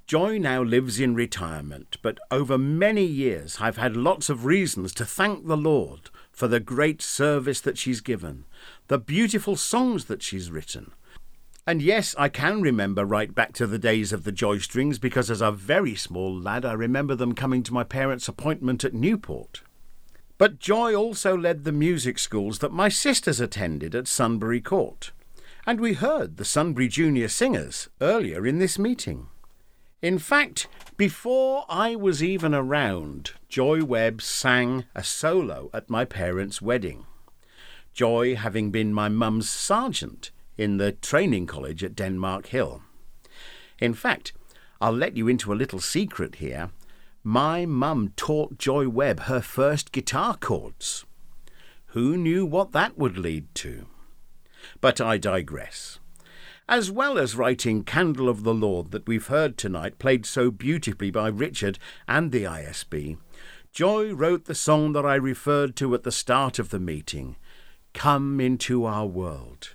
Joy 0.06 0.38
now 0.38 0.62
lives 0.62 0.98
in 0.98 1.14
retirement, 1.14 1.98
but 2.00 2.18
over 2.30 2.56
many 2.56 3.04
years 3.04 3.58
I've 3.60 3.76
had 3.76 3.94
lots 3.94 4.30
of 4.30 4.46
reasons 4.46 4.94
to 4.94 5.04
thank 5.04 5.46
the 5.46 5.58
Lord 5.58 6.08
for 6.32 6.48
the 6.48 6.58
great 6.58 7.02
service 7.02 7.60
that 7.60 7.76
she's 7.76 8.00
given, 8.00 8.46
the 8.86 8.98
beautiful 8.98 9.56
songs 9.56 10.06
that 10.06 10.22
she's 10.22 10.50
written. 10.50 10.92
And 11.66 11.82
yes, 11.82 12.14
I 12.18 12.30
can 12.30 12.62
remember 12.62 13.04
right 13.04 13.34
back 13.34 13.52
to 13.56 13.66
the 13.66 13.78
days 13.78 14.10
of 14.10 14.24
the 14.24 14.32
Joy 14.32 14.56
Strings 14.56 14.98
because 14.98 15.30
as 15.30 15.42
a 15.42 15.52
very 15.52 15.94
small 15.94 16.34
lad 16.34 16.64
I 16.64 16.72
remember 16.72 17.14
them 17.14 17.34
coming 17.34 17.62
to 17.64 17.74
my 17.74 17.84
parents' 17.84 18.26
appointment 18.26 18.84
at 18.84 18.94
Newport. 18.94 19.60
But 20.38 20.58
Joy 20.58 20.94
also 20.94 21.36
led 21.36 21.64
the 21.64 21.72
music 21.72 22.18
schools 22.18 22.58
that 22.58 22.72
my 22.72 22.88
sisters 22.90 23.40
attended 23.40 23.94
at 23.94 24.06
Sunbury 24.06 24.60
Court, 24.60 25.12
and 25.66 25.80
we 25.80 25.94
heard 25.94 26.36
the 26.36 26.44
Sunbury 26.44 26.88
Junior 26.88 27.28
Singers 27.28 27.88
earlier 28.02 28.46
in 28.46 28.58
this 28.58 28.78
meeting. 28.78 29.28
In 30.02 30.18
fact, 30.18 30.68
before 30.98 31.64
I 31.70 31.96
was 31.96 32.22
even 32.22 32.54
around, 32.54 33.32
Joy 33.48 33.82
Webb 33.82 34.20
sang 34.20 34.84
a 34.94 35.02
solo 35.02 35.70
at 35.72 35.88
my 35.88 36.04
parents' 36.04 36.60
wedding. 36.60 37.06
Joy 37.94 38.36
having 38.36 38.70
been 38.70 38.92
my 38.92 39.08
mum's 39.08 39.48
sergeant 39.48 40.30
in 40.58 40.76
the 40.76 40.92
training 40.92 41.46
college 41.46 41.82
at 41.82 41.96
Denmark 41.96 42.48
Hill. 42.48 42.82
In 43.78 43.94
fact, 43.94 44.34
I'll 44.82 44.92
let 44.92 45.16
you 45.16 45.28
into 45.28 45.50
a 45.50 45.54
little 45.56 45.80
secret 45.80 46.36
here 46.36 46.70
my 47.26 47.66
mum 47.66 48.12
taught 48.14 48.56
Joy 48.56 48.88
Webb 48.88 49.22
her 49.22 49.40
first 49.40 49.90
guitar 49.90 50.36
chords. 50.36 51.04
Who 51.86 52.16
knew 52.16 52.46
what 52.46 52.70
that 52.70 52.96
would 52.96 53.18
lead 53.18 53.52
to? 53.56 53.86
But 54.80 55.00
I 55.00 55.18
digress. 55.18 55.98
As 56.68 56.88
well 56.88 57.18
as 57.18 57.34
writing 57.34 57.82
Candle 57.82 58.28
of 58.28 58.44
the 58.44 58.54
Lord 58.54 58.92
that 58.92 59.08
we've 59.08 59.26
heard 59.26 59.58
tonight, 59.58 59.98
played 59.98 60.24
so 60.24 60.52
beautifully 60.52 61.10
by 61.10 61.26
Richard 61.26 61.80
and 62.06 62.30
the 62.30 62.44
ISB, 62.44 63.18
Joy 63.72 64.12
wrote 64.12 64.44
the 64.44 64.54
song 64.54 64.92
that 64.92 65.04
I 65.04 65.16
referred 65.16 65.74
to 65.76 65.96
at 65.96 66.04
the 66.04 66.12
start 66.12 66.60
of 66.60 66.70
the 66.70 66.78
meeting, 66.78 67.34
Come 67.92 68.38
into 68.38 68.84
Our 68.84 69.06
World, 69.06 69.74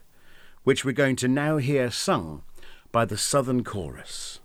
which 0.64 0.86
we're 0.86 0.94
going 0.94 1.18
to 1.18 1.28
now 1.28 1.58
hear 1.58 1.92
sung 1.92 2.44
by 2.94 3.04
the 3.04 3.18
Southern 3.18 3.66
Chorus. 3.66 4.40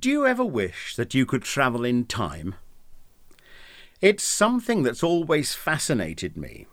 Do 0.00 0.08
you 0.08 0.26
ever 0.26 0.46
wish 0.46 0.96
that 0.96 1.12
you 1.12 1.26
could 1.26 1.42
travel 1.42 1.84
in 1.84 2.06
time? 2.06 2.54
It's 4.00 4.24
something 4.24 4.82
that's 4.82 5.02
always 5.02 5.54
fascinated 5.54 6.38
me. 6.38 6.66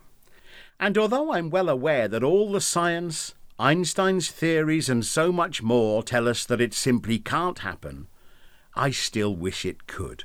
And 0.80 0.96
although 0.96 1.34
I'm 1.34 1.50
well 1.50 1.68
aware 1.68 2.08
that 2.08 2.24
all 2.24 2.50
the 2.50 2.62
science, 2.62 3.34
Einstein's 3.58 4.30
theories, 4.30 4.88
and 4.88 5.04
so 5.04 5.30
much 5.30 5.62
more 5.62 6.02
tell 6.02 6.26
us 6.26 6.46
that 6.46 6.62
it 6.62 6.72
simply 6.72 7.18
can't 7.18 7.58
happen, 7.58 8.06
I 8.74 8.92
still 8.92 9.36
wish 9.36 9.66
it 9.66 9.86
could. 9.86 10.24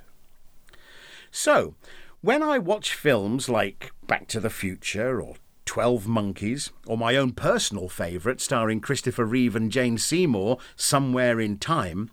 So, 1.30 1.76
when 2.22 2.42
I 2.42 2.58
watch 2.58 2.94
films 2.94 3.50
like 3.50 3.92
Back 4.08 4.30
to 4.30 4.40
the 4.40 4.50
Future 4.50 5.22
or 5.22 5.36
Twelve 5.74 6.08
Monkeys, 6.08 6.72
or 6.86 7.00
my 7.00 7.16
own 7.16 7.32
personal 7.32 7.90
favourite 7.90 8.40
starring 8.40 8.80
Christopher 8.80 9.26
Reeve 9.26 9.56
and 9.56 9.72
Jane 9.72 9.98
Seymour, 9.98 10.60
Somewhere 10.76 11.40
in 11.40 11.58
Time, 11.58 12.12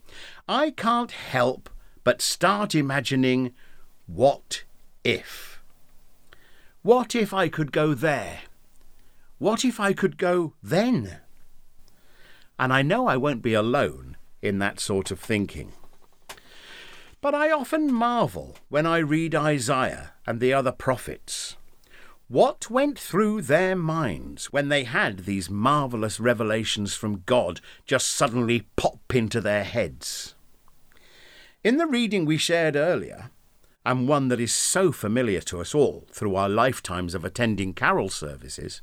I 0.49 0.71
can't 0.71 1.11
help 1.11 1.69
but 2.03 2.23
start 2.23 2.75
imagining 2.75 3.53
what 4.07 4.65
if. 5.05 5.61
What 6.81 7.15
if 7.15 7.35
I 7.35 7.51
could 7.51 7.71
go 7.71 7.93
there? 7.93 8.39
What 9.37 9.63
if 9.63 9.79
I 9.79 9.93
could 9.93 10.17
go 10.17 10.55
then? 10.63 11.19
And 12.59 12.73
I 12.73 12.81
know 12.81 13.09
I 13.09 13.19
won't 13.19 13.43
be 13.43 13.53
alone 13.53 14.17
in 14.41 14.59
that 14.61 14.81
sort 14.81 15.11
of 15.11 15.21
thinking. 15.21 15.73
But 17.21 17.35
I 17.35 17.51
often 17.51 17.93
marvel 17.93 18.57
when 18.71 18.87
I 18.87 19.01
read 19.01 19.35
Isaiah 19.35 20.13
and 20.27 20.41
the 20.41 20.55
other 20.55 20.73
prophets 20.73 21.57
what 22.31 22.71
went 22.71 22.97
through 22.97 23.43
their 23.43 23.75
minds 23.75 24.53
when 24.53 24.69
they 24.69 24.85
had 24.85 25.19
these 25.21 25.51
marvellous 25.51 26.21
revelations 26.21 26.95
from 26.95 27.25
God 27.27 27.61
just 27.87 28.07
suddenly 28.07 28.69
pop 28.77 29.01
into 29.13 29.41
their 29.41 29.65
heads? 29.65 30.37
In 31.65 31.77
the 31.77 31.89
reading 31.89 32.25
we 32.25 32.37
shared 32.37 32.77
earlier, 32.77 33.33
and 33.85 34.07
one 34.07 34.29
that 34.29 34.39
is 34.39 34.55
so 34.55 34.93
familiar 34.93 35.41
to 35.41 35.61
us 35.61 35.75
all 35.75 36.07
through 36.13 36.37
our 36.37 36.49
lifetimes 36.49 37.17
of 37.17 37.25
attending 37.25 37.75
carol 37.75 38.09
services, 38.09 38.81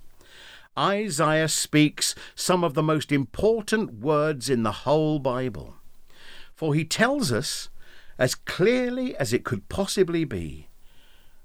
Isaiah 0.78 1.48
speaks 1.48 2.16
some 2.36 2.66
of 2.66 2.74
the 2.74 2.84
most 2.84 3.14
important 3.14 4.02
words 4.02 4.50
in 4.50 4.64
the 4.64 4.84
whole 4.84 5.20
Bible. 5.20 5.76
For 6.54 6.76
he 6.76 6.84
tells 6.84 7.32
us, 7.32 7.70
as 8.20 8.36
clearly 8.36 9.16
as 9.16 9.32
it 9.32 9.46
could 9.46 9.70
possibly 9.70 10.26
be, 10.26 10.68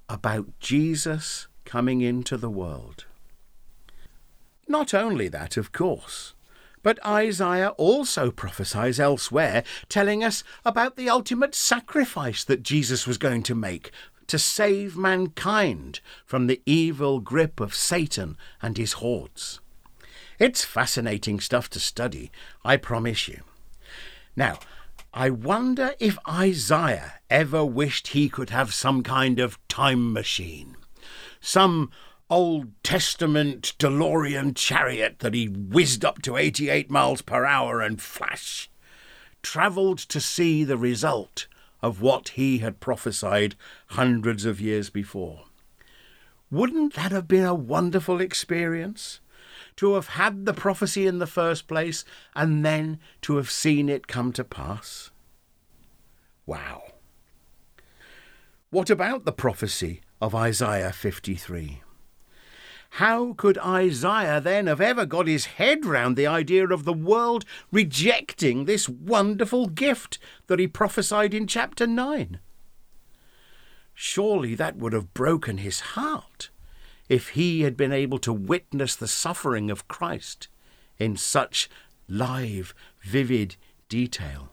about 0.08 0.58
Jesus 0.58 1.46
coming 1.72 2.02
into 2.02 2.36
the 2.36 2.50
world. 2.50 3.06
Not 4.68 4.92
only 4.92 5.26
that, 5.28 5.56
of 5.56 5.72
course, 5.72 6.34
but 6.82 7.02
Isaiah 7.02 7.70
also 7.78 8.30
prophesies 8.30 9.00
elsewhere, 9.00 9.64
telling 9.88 10.22
us 10.22 10.44
about 10.66 10.96
the 10.96 11.08
ultimate 11.08 11.54
sacrifice 11.54 12.44
that 12.44 12.62
Jesus 12.62 13.06
was 13.06 13.16
going 13.16 13.42
to 13.44 13.54
make 13.54 13.90
to 14.26 14.38
save 14.38 14.98
mankind 14.98 16.00
from 16.26 16.46
the 16.46 16.60
evil 16.66 17.20
grip 17.20 17.58
of 17.58 17.74
Satan 17.74 18.36
and 18.60 18.76
his 18.76 18.92
hordes. 19.04 19.58
It's 20.38 20.66
fascinating 20.66 21.40
stuff 21.40 21.70
to 21.70 21.80
study, 21.80 22.30
I 22.62 22.76
promise 22.76 23.28
you. 23.28 23.40
Now, 24.36 24.58
I 25.14 25.30
wonder 25.30 25.94
if 25.98 26.18
Isaiah 26.28 27.14
ever 27.30 27.64
wished 27.64 28.08
he 28.08 28.28
could 28.28 28.50
have 28.50 28.74
some 28.74 29.02
kind 29.02 29.40
of 29.40 29.58
time 29.68 30.12
machine 30.12 30.76
some 31.42 31.90
Old 32.30 32.68
Testament 32.82 33.74
DeLorean 33.78 34.56
chariot 34.56 35.18
that 35.18 35.34
he 35.34 35.48
whizzed 35.48 36.02
up 36.02 36.22
to 36.22 36.38
88 36.38 36.90
miles 36.90 37.20
per 37.20 37.44
hour 37.44 37.82
and 37.82 38.00
flash, 38.00 38.70
travelled 39.42 39.98
to 39.98 40.20
see 40.20 40.64
the 40.64 40.78
result 40.78 41.48
of 41.82 42.00
what 42.00 42.30
he 42.30 42.58
had 42.58 42.80
prophesied 42.80 43.56
hundreds 43.88 44.46
of 44.46 44.60
years 44.60 44.88
before. 44.88 45.44
Wouldn't 46.50 46.94
that 46.94 47.12
have 47.12 47.28
been 47.28 47.44
a 47.44 47.54
wonderful 47.54 48.20
experience? 48.20 49.20
To 49.76 49.94
have 49.94 50.08
had 50.08 50.46
the 50.46 50.54
prophecy 50.54 51.06
in 51.06 51.18
the 51.18 51.26
first 51.26 51.66
place 51.66 52.04
and 52.36 52.64
then 52.64 53.00
to 53.22 53.36
have 53.36 53.50
seen 53.50 53.88
it 53.88 54.06
come 54.06 54.32
to 54.34 54.44
pass? 54.44 55.10
Wow. 56.46 56.82
What 58.70 58.90
about 58.90 59.24
the 59.24 59.32
prophecy 59.32 60.02
of 60.22 60.36
Isaiah 60.36 60.92
53. 60.92 61.82
How 62.90 63.32
could 63.32 63.58
Isaiah 63.58 64.40
then 64.40 64.68
have 64.68 64.80
ever 64.80 65.04
got 65.04 65.26
his 65.26 65.46
head 65.46 65.84
round 65.84 66.16
the 66.16 66.28
idea 66.28 66.68
of 66.68 66.84
the 66.84 66.92
world 66.92 67.44
rejecting 67.72 68.64
this 68.64 68.88
wonderful 68.88 69.66
gift 69.66 70.20
that 70.46 70.60
he 70.60 70.68
prophesied 70.68 71.34
in 71.34 71.48
chapter 71.48 71.88
9? 71.88 72.38
Surely 73.94 74.54
that 74.54 74.76
would 74.76 74.92
have 74.92 75.12
broken 75.12 75.58
his 75.58 75.80
heart 75.80 76.50
if 77.08 77.30
he 77.30 77.62
had 77.62 77.76
been 77.76 77.92
able 77.92 78.18
to 78.20 78.32
witness 78.32 78.94
the 78.94 79.08
suffering 79.08 79.72
of 79.72 79.88
Christ 79.88 80.46
in 80.98 81.16
such 81.16 81.68
live, 82.06 82.76
vivid 83.02 83.56
detail. 83.88 84.50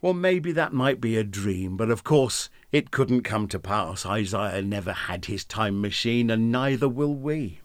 Well, 0.00 0.14
maybe 0.14 0.50
that 0.50 0.72
might 0.72 1.00
be 1.00 1.16
a 1.16 1.22
dream, 1.22 1.76
but 1.76 1.88
of 1.88 2.02
course 2.02 2.50
it 2.76 2.90
couldn't 2.90 3.22
come 3.22 3.48
to 3.48 3.58
pass. 3.58 4.04
Isaiah 4.04 4.60
never 4.60 4.92
had 4.92 5.24
his 5.24 5.46
time 5.46 5.80
machine, 5.80 6.28
and 6.30 6.52
neither 6.52 6.90
will 6.90 7.14
we. 7.14 7.60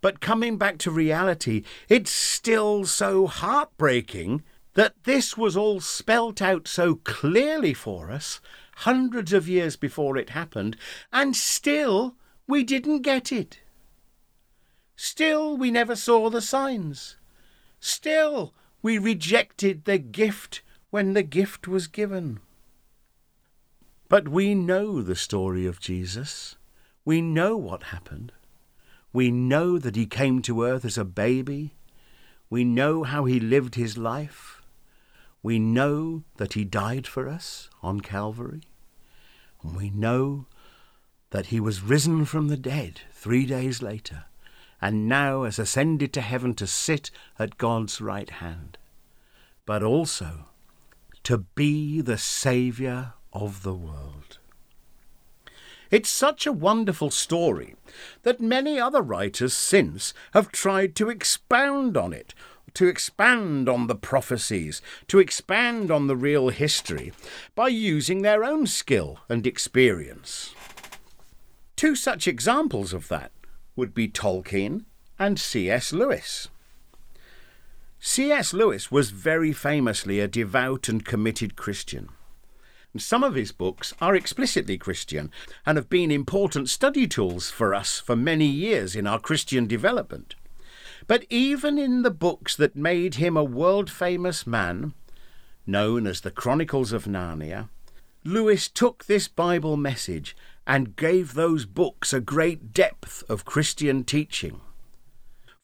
But 0.00 0.20
coming 0.20 0.56
back 0.58 0.78
to 0.78 0.90
reality, 0.90 1.62
it's 1.88 2.10
still 2.10 2.84
so 2.84 3.28
heartbreaking 3.28 4.42
that 4.74 5.04
this 5.04 5.36
was 5.36 5.56
all 5.56 5.78
spelt 5.78 6.42
out 6.42 6.66
so 6.66 6.96
clearly 6.96 7.72
for 7.72 8.10
us 8.10 8.40
hundreds 8.78 9.32
of 9.32 9.48
years 9.48 9.76
before 9.76 10.16
it 10.16 10.30
happened, 10.30 10.76
and 11.12 11.36
still 11.36 12.16
we 12.48 12.64
didn't 12.64 13.02
get 13.02 13.30
it. 13.30 13.60
Still 14.96 15.56
we 15.56 15.70
never 15.70 15.94
saw 15.94 16.28
the 16.28 16.42
signs. 16.42 17.16
Still 17.78 18.52
we 18.82 18.98
rejected 18.98 19.84
the 19.84 19.98
gift 19.98 20.62
when 20.90 21.12
the 21.12 21.22
gift 21.22 21.68
was 21.68 21.86
given. 21.86 22.40
But 24.08 24.28
we 24.28 24.54
know 24.54 25.02
the 25.02 25.16
story 25.16 25.66
of 25.66 25.80
Jesus. 25.80 26.56
We 27.04 27.20
know 27.20 27.56
what 27.56 27.84
happened. 27.84 28.32
We 29.12 29.30
know 29.30 29.78
that 29.78 29.96
he 29.96 30.06
came 30.06 30.40
to 30.42 30.64
earth 30.64 30.84
as 30.84 30.96
a 30.96 31.04
baby. 31.04 31.74
We 32.48 32.64
know 32.64 33.02
how 33.02 33.26
he 33.26 33.38
lived 33.38 33.74
his 33.74 33.98
life. 33.98 34.62
We 35.42 35.58
know 35.58 36.24
that 36.36 36.54
he 36.54 36.64
died 36.64 37.06
for 37.06 37.28
us 37.28 37.68
on 37.82 38.00
Calvary. 38.00 38.62
And 39.62 39.76
we 39.76 39.90
know 39.90 40.46
that 41.30 41.46
he 41.46 41.60
was 41.60 41.82
risen 41.82 42.24
from 42.24 42.48
the 42.48 42.56
dead 42.56 43.02
three 43.12 43.44
days 43.44 43.82
later 43.82 44.24
and 44.80 45.08
now 45.08 45.42
has 45.42 45.58
ascended 45.58 46.12
to 46.14 46.20
heaven 46.20 46.54
to 46.54 46.66
sit 46.66 47.10
at 47.38 47.58
God's 47.58 48.00
right 48.00 48.30
hand. 48.30 48.78
But 49.66 49.82
also 49.82 50.46
to 51.24 51.38
be 51.38 52.00
the 52.00 52.16
Saviour 52.16 53.14
of 53.38 53.62
the 53.62 53.74
world. 53.74 54.38
It's 55.90 56.10
such 56.10 56.46
a 56.46 56.52
wonderful 56.52 57.10
story 57.10 57.74
that 58.22 58.40
many 58.40 58.78
other 58.78 59.00
writers 59.00 59.54
since 59.54 60.12
have 60.32 60.52
tried 60.52 60.94
to 60.96 61.08
expound 61.08 61.96
on 61.96 62.12
it, 62.12 62.34
to 62.74 62.86
expand 62.86 63.68
on 63.68 63.86
the 63.86 63.94
prophecies, 63.94 64.82
to 65.06 65.18
expand 65.18 65.90
on 65.90 66.06
the 66.06 66.16
real 66.16 66.50
history, 66.50 67.12
by 67.54 67.68
using 67.68 68.20
their 68.20 68.44
own 68.44 68.66
skill 68.66 69.20
and 69.28 69.46
experience. 69.46 70.54
Two 71.76 71.94
such 71.94 72.28
examples 72.28 72.92
of 72.92 73.08
that 73.08 73.32
would 73.74 73.94
be 73.94 74.08
Tolkien 74.08 74.84
and 75.18 75.38
C.S. 75.38 75.92
Lewis. 75.92 76.48
C.S. 78.00 78.52
Lewis 78.52 78.90
was 78.92 79.10
very 79.10 79.52
famously 79.52 80.20
a 80.20 80.28
devout 80.28 80.88
and 80.88 81.04
committed 81.04 81.56
Christian. 81.56 82.10
Some 82.98 83.22
of 83.22 83.34
his 83.34 83.52
books 83.52 83.94
are 84.00 84.14
explicitly 84.14 84.76
Christian 84.76 85.30
and 85.64 85.76
have 85.76 85.88
been 85.88 86.10
important 86.10 86.68
study 86.68 87.06
tools 87.06 87.50
for 87.50 87.74
us 87.74 87.98
for 87.98 88.16
many 88.16 88.46
years 88.46 88.96
in 88.96 89.06
our 89.06 89.18
Christian 89.18 89.66
development. 89.66 90.34
But 91.06 91.24
even 91.30 91.78
in 91.78 92.02
the 92.02 92.10
books 92.10 92.56
that 92.56 92.76
made 92.76 93.14
him 93.14 93.36
a 93.36 93.44
world 93.44 93.90
famous 93.90 94.46
man, 94.46 94.94
known 95.66 96.06
as 96.06 96.20
the 96.20 96.30
Chronicles 96.30 96.92
of 96.92 97.04
Narnia, 97.04 97.68
Lewis 98.24 98.68
took 98.68 99.04
this 99.04 99.28
Bible 99.28 99.76
message 99.76 100.36
and 100.66 100.96
gave 100.96 101.34
those 101.34 101.64
books 101.64 102.12
a 102.12 102.20
great 102.20 102.72
depth 102.74 103.22
of 103.28 103.44
Christian 103.44 104.04
teaching. 104.04 104.60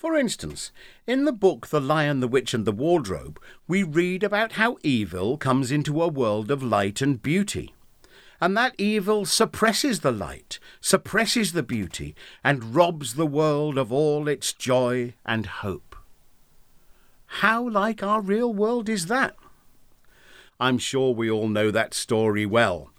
For 0.04 0.16
instance, 0.16 0.70
in 1.06 1.24
the 1.24 1.32
book 1.32 1.68
The 1.68 1.80
Lion, 1.80 2.20
the 2.20 2.28
Witch, 2.28 2.52
and 2.52 2.66
the 2.66 2.72
Wardrobe, 2.72 3.40
we 3.66 3.82
read 3.82 4.22
about 4.22 4.52
how 4.52 4.76
evil 4.82 5.38
comes 5.38 5.72
into 5.72 6.02
a 6.02 6.08
world 6.08 6.50
of 6.50 6.62
light 6.62 7.00
and 7.00 7.22
beauty. 7.22 7.72
And 8.38 8.54
that 8.54 8.74
evil 8.76 9.24
suppresses 9.24 10.00
the 10.00 10.12
light, 10.12 10.58
suppresses 10.78 11.54
the 11.54 11.62
beauty, 11.62 12.14
and 12.44 12.74
robs 12.74 13.14
the 13.14 13.24
world 13.24 13.78
of 13.78 13.90
all 13.90 14.28
its 14.28 14.52
joy 14.52 15.14
and 15.24 15.46
hope. 15.46 15.96
How 17.40 17.66
like 17.66 18.02
our 18.02 18.20
real 18.20 18.52
world 18.52 18.90
is 18.90 19.06
that? 19.06 19.34
I'm 20.60 20.76
sure 20.76 21.14
we 21.14 21.30
all 21.30 21.48
know 21.48 21.70
that 21.70 21.94
story 21.94 22.44
well. 22.44 22.90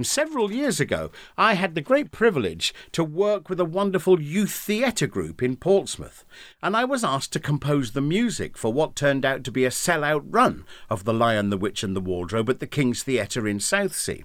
Several 0.00 0.50
years 0.50 0.80
ago, 0.80 1.10
I 1.36 1.54
had 1.54 1.74
the 1.74 1.80
great 1.80 2.10
privilege 2.10 2.74
to 2.92 3.04
work 3.04 3.48
with 3.48 3.60
a 3.60 3.64
wonderful 3.64 4.20
youth 4.20 4.52
theatre 4.52 5.06
group 5.06 5.42
in 5.42 5.56
Portsmouth, 5.56 6.24
and 6.60 6.76
I 6.76 6.84
was 6.84 7.04
asked 7.04 7.32
to 7.34 7.40
compose 7.40 7.92
the 7.92 8.00
music 8.00 8.58
for 8.58 8.72
what 8.72 8.96
turned 8.96 9.24
out 9.24 9.44
to 9.44 9.52
be 9.52 9.64
a 9.64 9.70
sell-out 9.70 10.24
run 10.28 10.64
of 10.90 11.04
The 11.04 11.14
Lion, 11.14 11.50
the 11.50 11.56
Witch 11.56 11.84
and 11.84 11.94
the 11.94 12.00
Wardrobe 12.00 12.50
at 12.50 12.58
the 12.58 12.66
King's 12.66 13.04
Theatre 13.04 13.46
in 13.46 13.60
Southsea. 13.60 14.24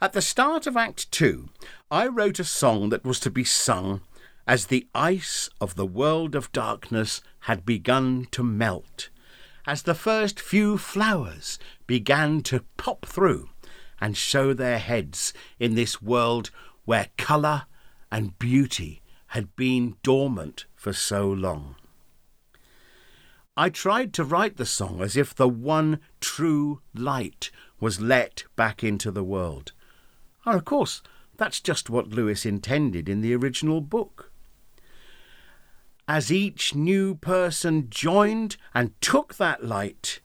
At 0.00 0.12
the 0.12 0.22
start 0.22 0.66
of 0.66 0.76
Act 0.76 1.10
Two, 1.10 1.48
I 1.90 2.06
wrote 2.06 2.38
a 2.38 2.44
song 2.44 2.90
that 2.90 3.04
was 3.04 3.18
to 3.20 3.30
be 3.30 3.44
sung 3.44 4.02
as 4.46 4.66
the 4.66 4.86
ice 4.94 5.48
of 5.60 5.74
the 5.74 5.86
world 5.86 6.34
of 6.36 6.52
darkness 6.52 7.22
had 7.40 7.66
begun 7.66 8.28
to 8.30 8.44
melt, 8.44 9.08
as 9.66 9.82
the 9.82 9.94
first 9.94 10.38
few 10.38 10.78
flowers 10.78 11.58
began 11.86 12.40
to 12.42 12.62
pop 12.76 13.04
through 13.06 13.48
and 14.00 14.16
show 14.16 14.52
their 14.52 14.78
heads 14.78 15.32
in 15.58 15.74
this 15.74 16.02
world 16.02 16.50
where 16.84 17.08
colour 17.16 17.66
and 18.10 18.38
beauty 18.38 19.02
had 19.28 19.54
been 19.56 19.96
dormant 20.02 20.66
for 20.74 20.92
so 20.92 21.28
long. 21.28 21.74
I 23.56 23.70
tried 23.70 24.12
to 24.14 24.24
write 24.24 24.58
the 24.58 24.66
song 24.66 25.00
as 25.00 25.16
if 25.16 25.34
the 25.34 25.48
one 25.48 26.00
true 26.20 26.82
light 26.94 27.50
was 27.80 28.00
let 28.00 28.44
back 28.54 28.84
into 28.84 29.10
the 29.10 29.24
world. 29.24 29.72
And 30.44 30.54
of 30.54 30.64
course, 30.64 31.02
that's 31.36 31.60
just 31.60 31.90
what 31.90 32.08
Lewis 32.08 32.46
intended 32.46 33.08
in 33.08 33.20
the 33.20 33.34
original 33.34 33.80
book. 33.80 34.30
As 36.06 36.30
each 36.30 36.74
new 36.74 37.14
person 37.14 37.88
joined 37.90 38.56
and 38.74 38.98
took 39.00 39.34
that 39.36 39.64
light, 39.64 40.20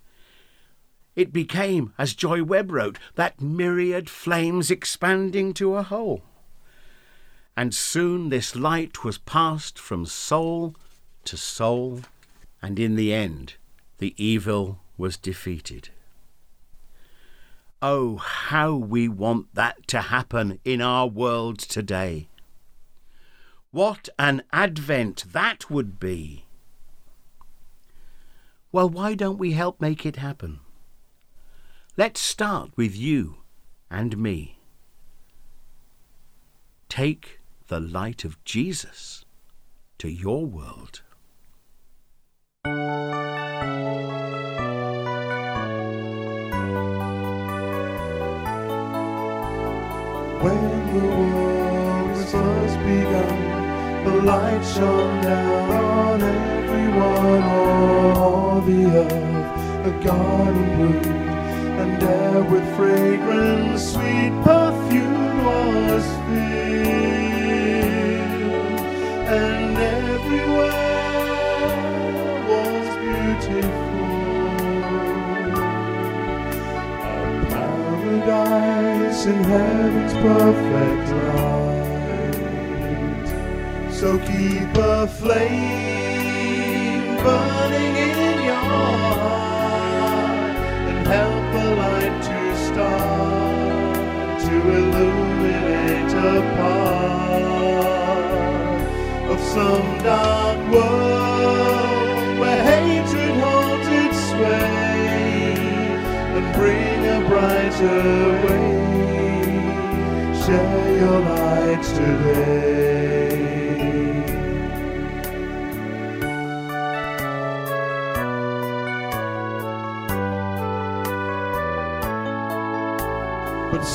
it 1.15 1.33
became, 1.33 1.93
as 1.97 2.13
Joy 2.13 2.43
Webb 2.43 2.71
wrote, 2.71 2.97
that 3.15 3.41
myriad 3.41 4.09
flames 4.09 4.71
expanding 4.71 5.53
to 5.55 5.75
a 5.75 5.83
whole. 5.83 6.23
And 7.55 7.73
soon 7.73 8.29
this 8.29 8.55
light 8.55 9.03
was 9.03 9.17
passed 9.17 9.77
from 9.77 10.05
soul 10.05 10.75
to 11.25 11.35
soul, 11.35 12.01
and 12.61 12.79
in 12.79 12.95
the 12.95 13.13
end 13.13 13.55
the 13.97 14.15
evil 14.17 14.79
was 14.97 15.17
defeated. 15.17 15.89
Oh, 17.81 18.17
how 18.17 18.75
we 18.75 19.07
want 19.07 19.53
that 19.55 19.87
to 19.87 20.01
happen 20.01 20.59
in 20.63 20.81
our 20.81 21.07
world 21.07 21.59
today. 21.59 22.27
What 23.71 24.07
an 24.19 24.43
advent 24.53 25.25
that 25.33 25.69
would 25.69 25.99
be! 25.99 26.45
Well, 28.71 28.87
why 28.89 29.15
don't 29.15 29.37
we 29.37 29.51
help 29.51 29.81
make 29.81 30.05
it 30.05 30.17
happen? 30.17 30.59
Let's 32.03 32.19
start 32.19 32.71
with 32.75 32.97
you 32.97 33.43
and 33.91 34.17
me. 34.17 34.57
Take 36.89 37.39
the 37.67 37.79
light 37.79 38.25
of 38.25 38.43
Jesus 38.43 39.23
to 39.99 40.09
your 40.09 40.47
world. 40.47 41.03
When 42.63 42.73
the 50.73 51.05
world 51.05 52.09
was 52.09 52.31
first 52.31 52.77
begun, 52.79 54.05
the 54.05 54.23
light 54.23 54.63
shone 54.65 55.21
down 55.21 55.69
on 55.69 56.21
everyone, 56.23 57.43
all 57.43 58.61
the 58.61 58.85
earth, 58.85 59.85
a 59.85 60.03
garden 60.03 60.65
blue 60.77 61.20
and 61.81 62.03
air 62.03 62.43
with 62.43 62.65
fragrance, 62.75 63.81
sweet 63.93 64.33
perfume 64.43 65.43
was 65.43 66.05
filled, 66.27 67.41
and 69.27 69.77
everywhere 69.77 70.81
was 72.51 72.87
beautiful. 73.03 74.11
A 77.09 77.49
paradise 77.49 79.21
in 79.25 79.39
heaven's 79.43 80.13
perfect 80.27 81.07
light. 81.25 82.31
So 83.91 84.07
keep 84.19 84.71
a 84.77 85.07
flame 85.07 86.21
burning 87.23 87.95
in 87.95 88.37
your 88.45 88.63
heart 88.71 90.55
and 90.89 91.01
help 91.07 91.40
the 91.51 91.75
light 91.75 92.15
to 92.23 92.39
start 92.67 94.39
to 94.41 94.55
illuminate 94.79 96.13
a 96.13 96.41
part 96.57 97.31
of 99.31 99.39
some 99.55 99.87
dark 99.99 100.59
world 100.71 102.39
where 102.39 102.61
hatred 102.63 103.33
holds 103.43 103.87
its 104.03 104.19
sway 104.29 105.55
and 106.37 106.45
bring 106.55 106.99
a 107.05 107.19
brighter 107.29 108.03
way. 108.45 108.79
Share 110.43 110.91
your 110.99 111.19
light 111.19 111.83
today. 111.83 113.20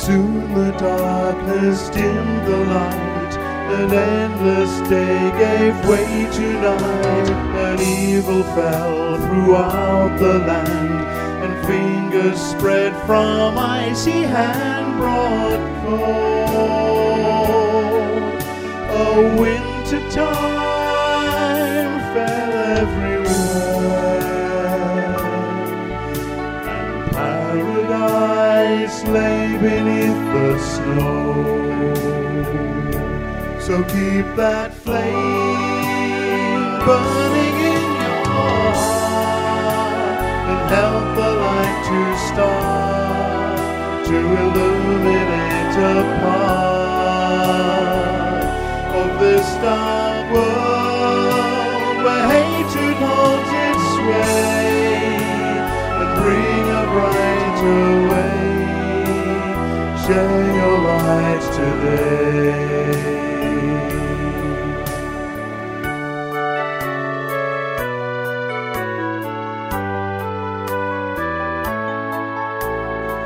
Soon 0.07 0.53
the 0.53 0.71
darkness 0.77 1.89
dimmed 1.89 2.47
the 2.47 2.57
light. 2.75 3.33
An 3.79 3.91
endless 3.91 4.73
day 4.89 5.19
gave 5.43 5.75
way 5.89 6.09
to 6.37 6.47
night. 6.61 7.29
And 7.65 7.77
evil 7.81 8.43
fell 8.55 9.17
throughout 9.23 10.17
the 10.17 10.35
land. 10.49 10.99
And 11.43 11.53
fingers 11.67 12.39
spread 12.39 12.93
from 13.05 13.57
icy 13.57 14.21
hand 14.35 14.97
brought 14.97 15.61
cold. 15.83 17.17
A 19.03 19.13
winter 19.41 20.03
time 20.09 21.93
fell 22.13 22.53
everywhere 22.79 23.57
and 26.77 27.11
paradise 27.11 28.97
lay 29.15 29.57
beneath 29.57 29.96
snow. 30.87 31.33
So 33.59 33.83
keep 33.83 34.25
that 34.37 34.73
flame 34.73 35.65
burning 36.85 37.57
in 37.73 37.83
your 38.03 38.21
heart 38.31 38.83
and 40.51 40.61
help 40.75 41.05
the 41.19 41.29
light 41.43 41.79
to 41.89 41.99
start 42.29 43.57
to 44.07 44.17
illuminate 44.43 45.75
a 45.91 45.97
part 46.21 47.27
of 49.01 49.07
this 49.19 49.47
dark 49.65 50.25
world 50.33 51.97
where 52.05 52.25
hatred 52.33 52.97
holds 53.03 53.51
its 53.67 53.83
sway 53.95 54.71
and 55.99 56.09
bring 56.21 56.65
a 56.69 56.83
brighter 56.93 57.96
Share 60.07 60.55
your 60.55 60.77
light 60.79 61.41
today. 61.51 62.93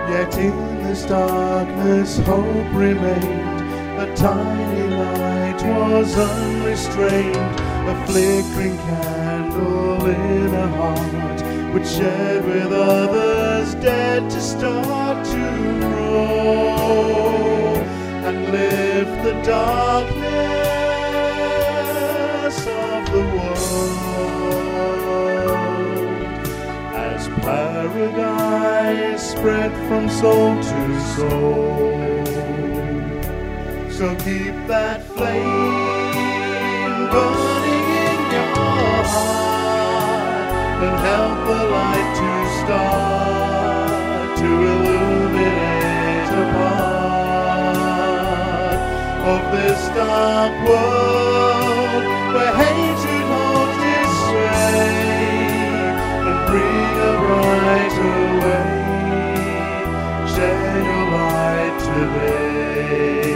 Yet 0.09 0.37
in 0.39 0.81
this 0.81 1.05
darkness 1.05 2.17
hope 2.17 2.73
remained. 2.73 3.61
A 3.99 4.11
tiny 4.15 4.87
light 4.95 5.61
was 5.63 6.17
unrestrained. 6.17 7.59
A 7.91 8.05
flickering 8.07 8.77
candle 8.79 10.07
in 10.07 10.51
a 10.55 10.67
heart 10.67 11.75
which 11.75 11.87
shared 11.87 12.43
with 12.43 12.71
others 12.71 13.40
dead 13.75 14.29
to 14.29 14.41
start 14.41 15.23
to 15.25 15.79
grow 15.79 17.21
and 18.27 18.51
lift 18.51 19.23
the 19.23 19.33
darkness 19.43 20.21
of 22.67 23.05
the 23.13 23.23
world 23.35 23.91
as 26.95 27.27
paradise 27.45 29.31
spread 29.31 29.71
from 29.87 30.09
soul 30.09 30.55
to 30.55 30.99
soul. 31.15 31.91
So 33.91 34.15
keep 34.25 34.55
that 34.67 35.03
flame 35.03 35.81
burning 37.11 37.87
in 38.09 38.19
your 38.33 38.49
heart 38.55 39.13
and 40.83 40.95
help 41.09 41.37
the 41.47 41.59
light 41.75 42.11
to 42.19 42.31
start 42.65 43.50
of 49.23 49.51
this 49.51 49.87
dark 49.89 50.51
world 50.67 52.03
where 52.33 52.53
hatred 52.55 53.23
holds 53.29 53.77
its 53.97 54.13
sway 54.25 55.13
and 56.27 56.39
bring 56.47 56.93
a 57.09 57.13
brighter 57.21 58.21
way. 58.41 58.73
Share 60.33 60.77
your 60.89 61.05
light 61.11 61.75
today. 61.91 63.29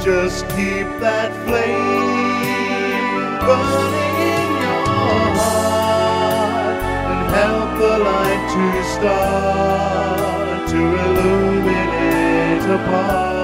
Just 0.00 0.46
keep 0.50 0.88
that 1.00 1.30
flame 1.44 2.22
burning 3.40 4.18
in 4.34 4.50
your 4.62 4.86
heart 5.34 6.78
and 7.10 7.22
help 7.34 7.70
the 7.80 7.94
light 8.08 8.44
to 8.54 8.64
start 8.94 10.58
to 10.68 10.80
illuminate 11.06 12.64
a 12.70 12.78
part 12.88 13.43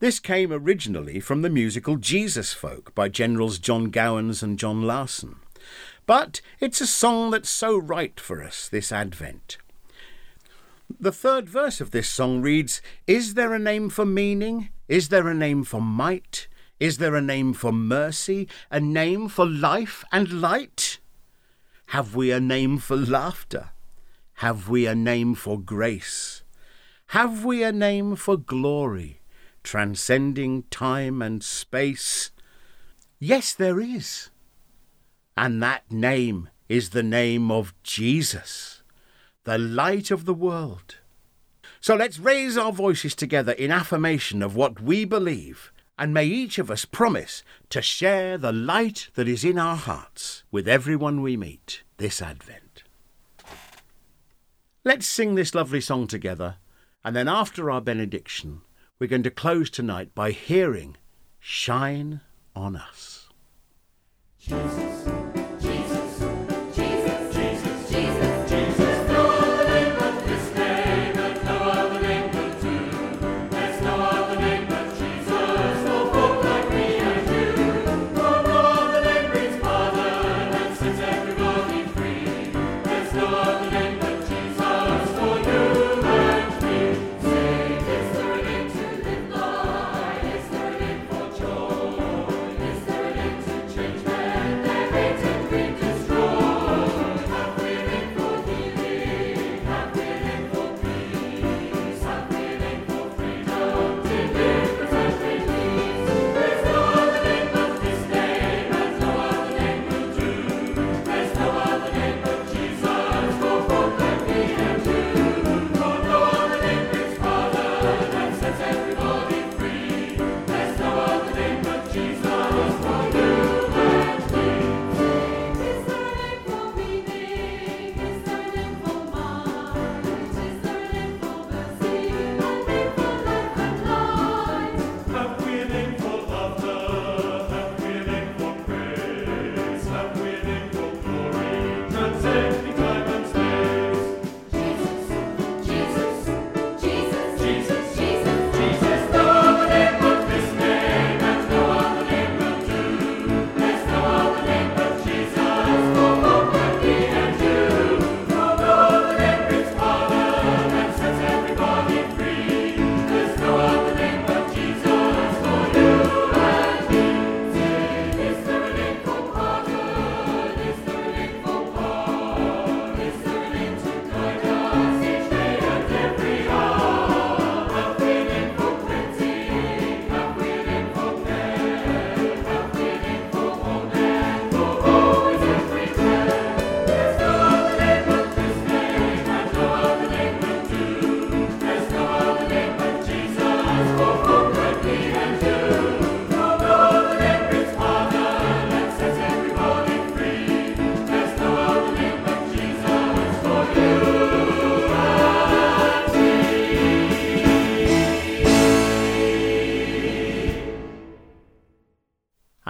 This 0.00 0.18
came 0.18 0.50
originally 0.50 1.20
from 1.20 1.42
the 1.42 1.50
musical 1.50 1.96
Jesus 1.96 2.54
Folk 2.54 2.94
by 2.94 3.10
Generals 3.10 3.58
John 3.58 3.90
Gowans 3.90 4.42
and 4.42 4.58
John 4.58 4.84
Larsson. 4.84 5.36
But 6.06 6.40
it's 6.58 6.80
a 6.80 6.86
song 6.86 7.30
that's 7.30 7.50
so 7.50 7.76
right 7.76 8.18
for 8.18 8.42
us 8.42 8.66
this 8.66 8.92
Advent. 8.92 9.58
The 10.98 11.12
third 11.12 11.50
verse 11.50 11.82
of 11.82 11.90
this 11.90 12.08
song 12.08 12.40
reads 12.40 12.80
Is 13.06 13.34
there 13.34 13.52
a 13.52 13.58
name 13.58 13.90
for 13.90 14.06
meaning? 14.06 14.70
Is 14.88 15.10
there 15.10 15.28
a 15.28 15.34
name 15.34 15.64
for 15.64 15.82
might? 15.82 16.48
Is 16.80 16.96
there 16.96 17.14
a 17.14 17.20
name 17.20 17.52
for 17.52 17.70
mercy? 17.70 18.48
A 18.70 18.80
name 18.80 19.28
for 19.28 19.46
life 19.46 20.02
and 20.10 20.40
light? 20.40 20.98
Have 21.88 22.16
we 22.16 22.30
a 22.30 22.40
name 22.40 22.78
for 22.78 22.96
laughter? 22.96 23.72
Have 24.36 24.66
we 24.66 24.86
a 24.86 24.94
name 24.94 25.34
for 25.34 25.60
grace? 25.60 26.42
Have 27.08 27.44
we 27.44 27.62
a 27.62 27.70
name 27.70 28.16
for 28.16 28.38
glory, 28.38 29.19
transcending 29.62 30.64
time 30.70 31.22
and 31.22 31.42
space? 31.42 32.30
Yes, 33.18 33.52
there 33.52 33.80
is. 33.80 34.30
And 35.36 35.62
that 35.62 35.90
name 35.90 36.48
is 36.68 36.90
the 36.90 37.02
name 37.02 37.50
of 37.50 37.74
Jesus, 37.82 38.82
the 39.44 39.58
light 39.58 40.10
of 40.10 40.24
the 40.24 40.34
world. 40.34 40.96
So 41.80 41.96
let's 41.96 42.18
raise 42.18 42.58
our 42.58 42.72
voices 42.72 43.14
together 43.14 43.52
in 43.52 43.70
affirmation 43.70 44.42
of 44.42 44.54
what 44.54 44.80
we 44.80 45.04
believe, 45.04 45.72
and 45.98 46.14
may 46.14 46.26
each 46.26 46.58
of 46.58 46.70
us 46.70 46.84
promise 46.84 47.42
to 47.70 47.82
share 47.82 48.38
the 48.38 48.52
light 48.52 49.08
that 49.14 49.28
is 49.28 49.44
in 49.44 49.58
our 49.58 49.76
hearts 49.76 50.44
with 50.50 50.68
everyone 50.68 51.22
we 51.22 51.36
meet 51.36 51.82
this 51.96 52.22
Advent. 52.22 52.84
Let's 54.84 55.06
sing 55.06 55.34
this 55.34 55.54
lovely 55.54 55.80
song 55.80 56.06
together, 56.06 56.56
and 57.04 57.16
then 57.16 57.28
after 57.28 57.70
our 57.70 57.80
benediction, 57.80 58.62
we're 59.00 59.06
going 59.06 59.22
to 59.22 59.30
close 59.30 59.70
tonight 59.70 60.14
by 60.14 60.30
hearing 60.30 60.94
Shine 61.40 62.20
on 62.54 62.76
Us. 62.76 63.30
Jesus, 64.38 64.99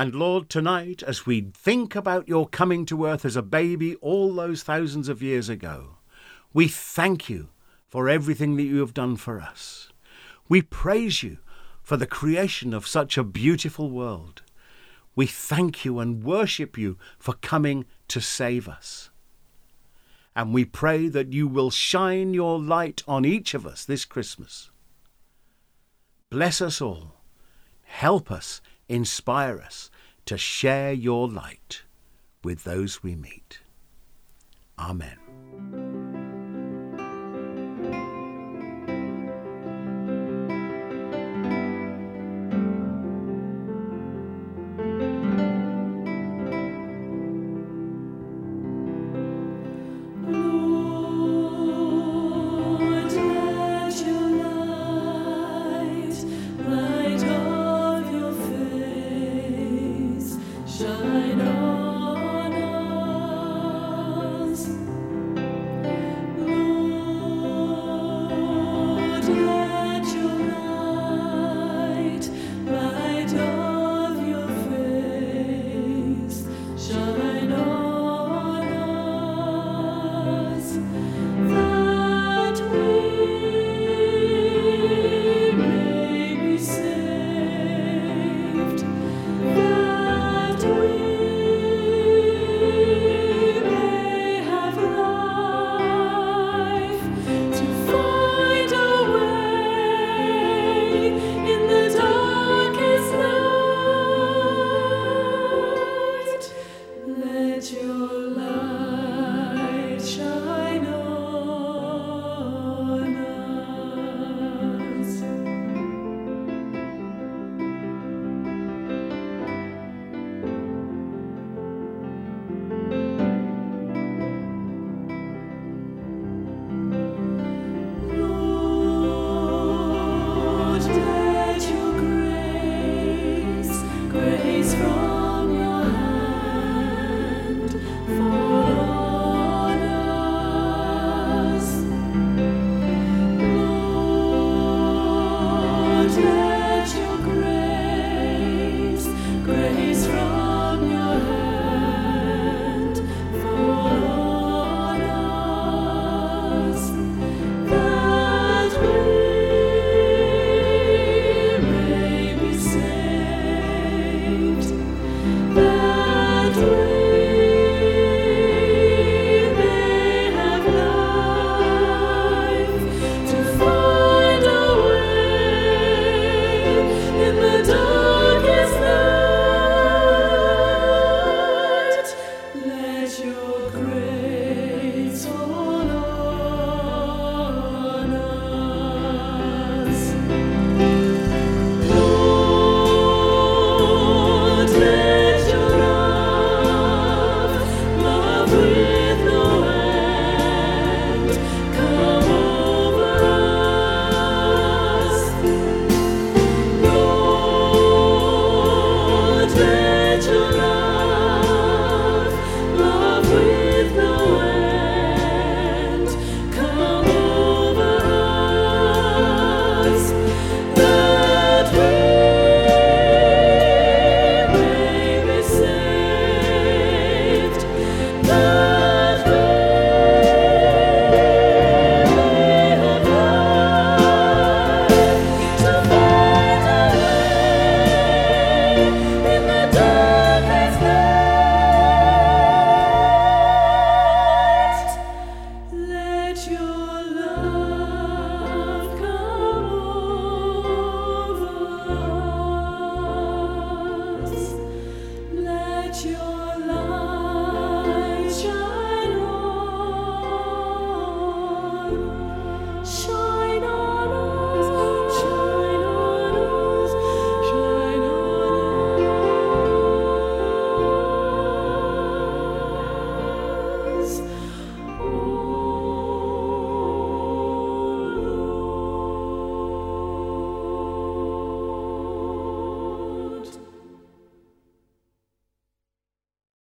And 0.01 0.14
Lord, 0.14 0.48
tonight, 0.48 1.03
as 1.03 1.26
we 1.26 1.42
think 1.53 1.94
about 1.94 2.26
your 2.26 2.48
coming 2.48 2.86
to 2.86 3.05
earth 3.05 3.26
as 3.26 3.36
a 3.36 3.42
baby 3.42 3.96
all 3.96 4.34
those 4.34 4.62
thousands 4.62 5.11
of 5.11 5.22
years 5.22 5.51
ago, 5.51 5.98
we 6.55 6.68
thank 6.68 7.28
you 7.28 7.51
for 7.86 8.09
everything 8.09 8.57
that 8.57 8.62
you 8.62 8.78
have 8.78 8.94
done 8.94 9.16
for 9.16 9.42
us. 9.42 9.92
We 10.48 10.62
praise 10.62 11.22
you 11.22 11.36
for 11.82 11.98
the 11.98 12.07
creation 12.07 12.72
of 12.72 12.86
such 12.86 13.18
a 13.18 13.22
beautiful 13.22 13.90
world. 13.90 14.40
We 15.14 15.26
thank 15.26 15.84
you 15.84 15.98
and 15.98 16.24
worship 16.24 16.78
you 16.78 16.96
for 17.18 17.34
coming 17.34 17.84
to 18.09 18.22
save 18.22 18.70
us. 18.70 19.11
And 20.34 20.55
we 20.55 20.64
pray 20.64 21.09
that 21.09 21.34
you 21.34 21.46
will 21.46 21.70
shine 21.70 22.32
your 22.32 22.59
light 22.59 23.03
on 23.07 23.26
each 23.26 23.53
of 23.53 23.66
us 23.66 23.84
this 23.84 24.07
Christmas. 24.07 24.70
Bless 26.30 26.62
us 26.62 26.80
all. 26.80 27.20
Help 27.82 28.30
us 28.30 28.62
inspire 28.91 29.61
us 29.61 29.88
to 30.26 30.36
share 30.36 30.93
your 30.93 31.28
light 31.28 31.82
with 32.43 32.64
those 32.64 33.03
we 33.03 33.14
meet. 33.14 33.61
Amen. 34.78 35.20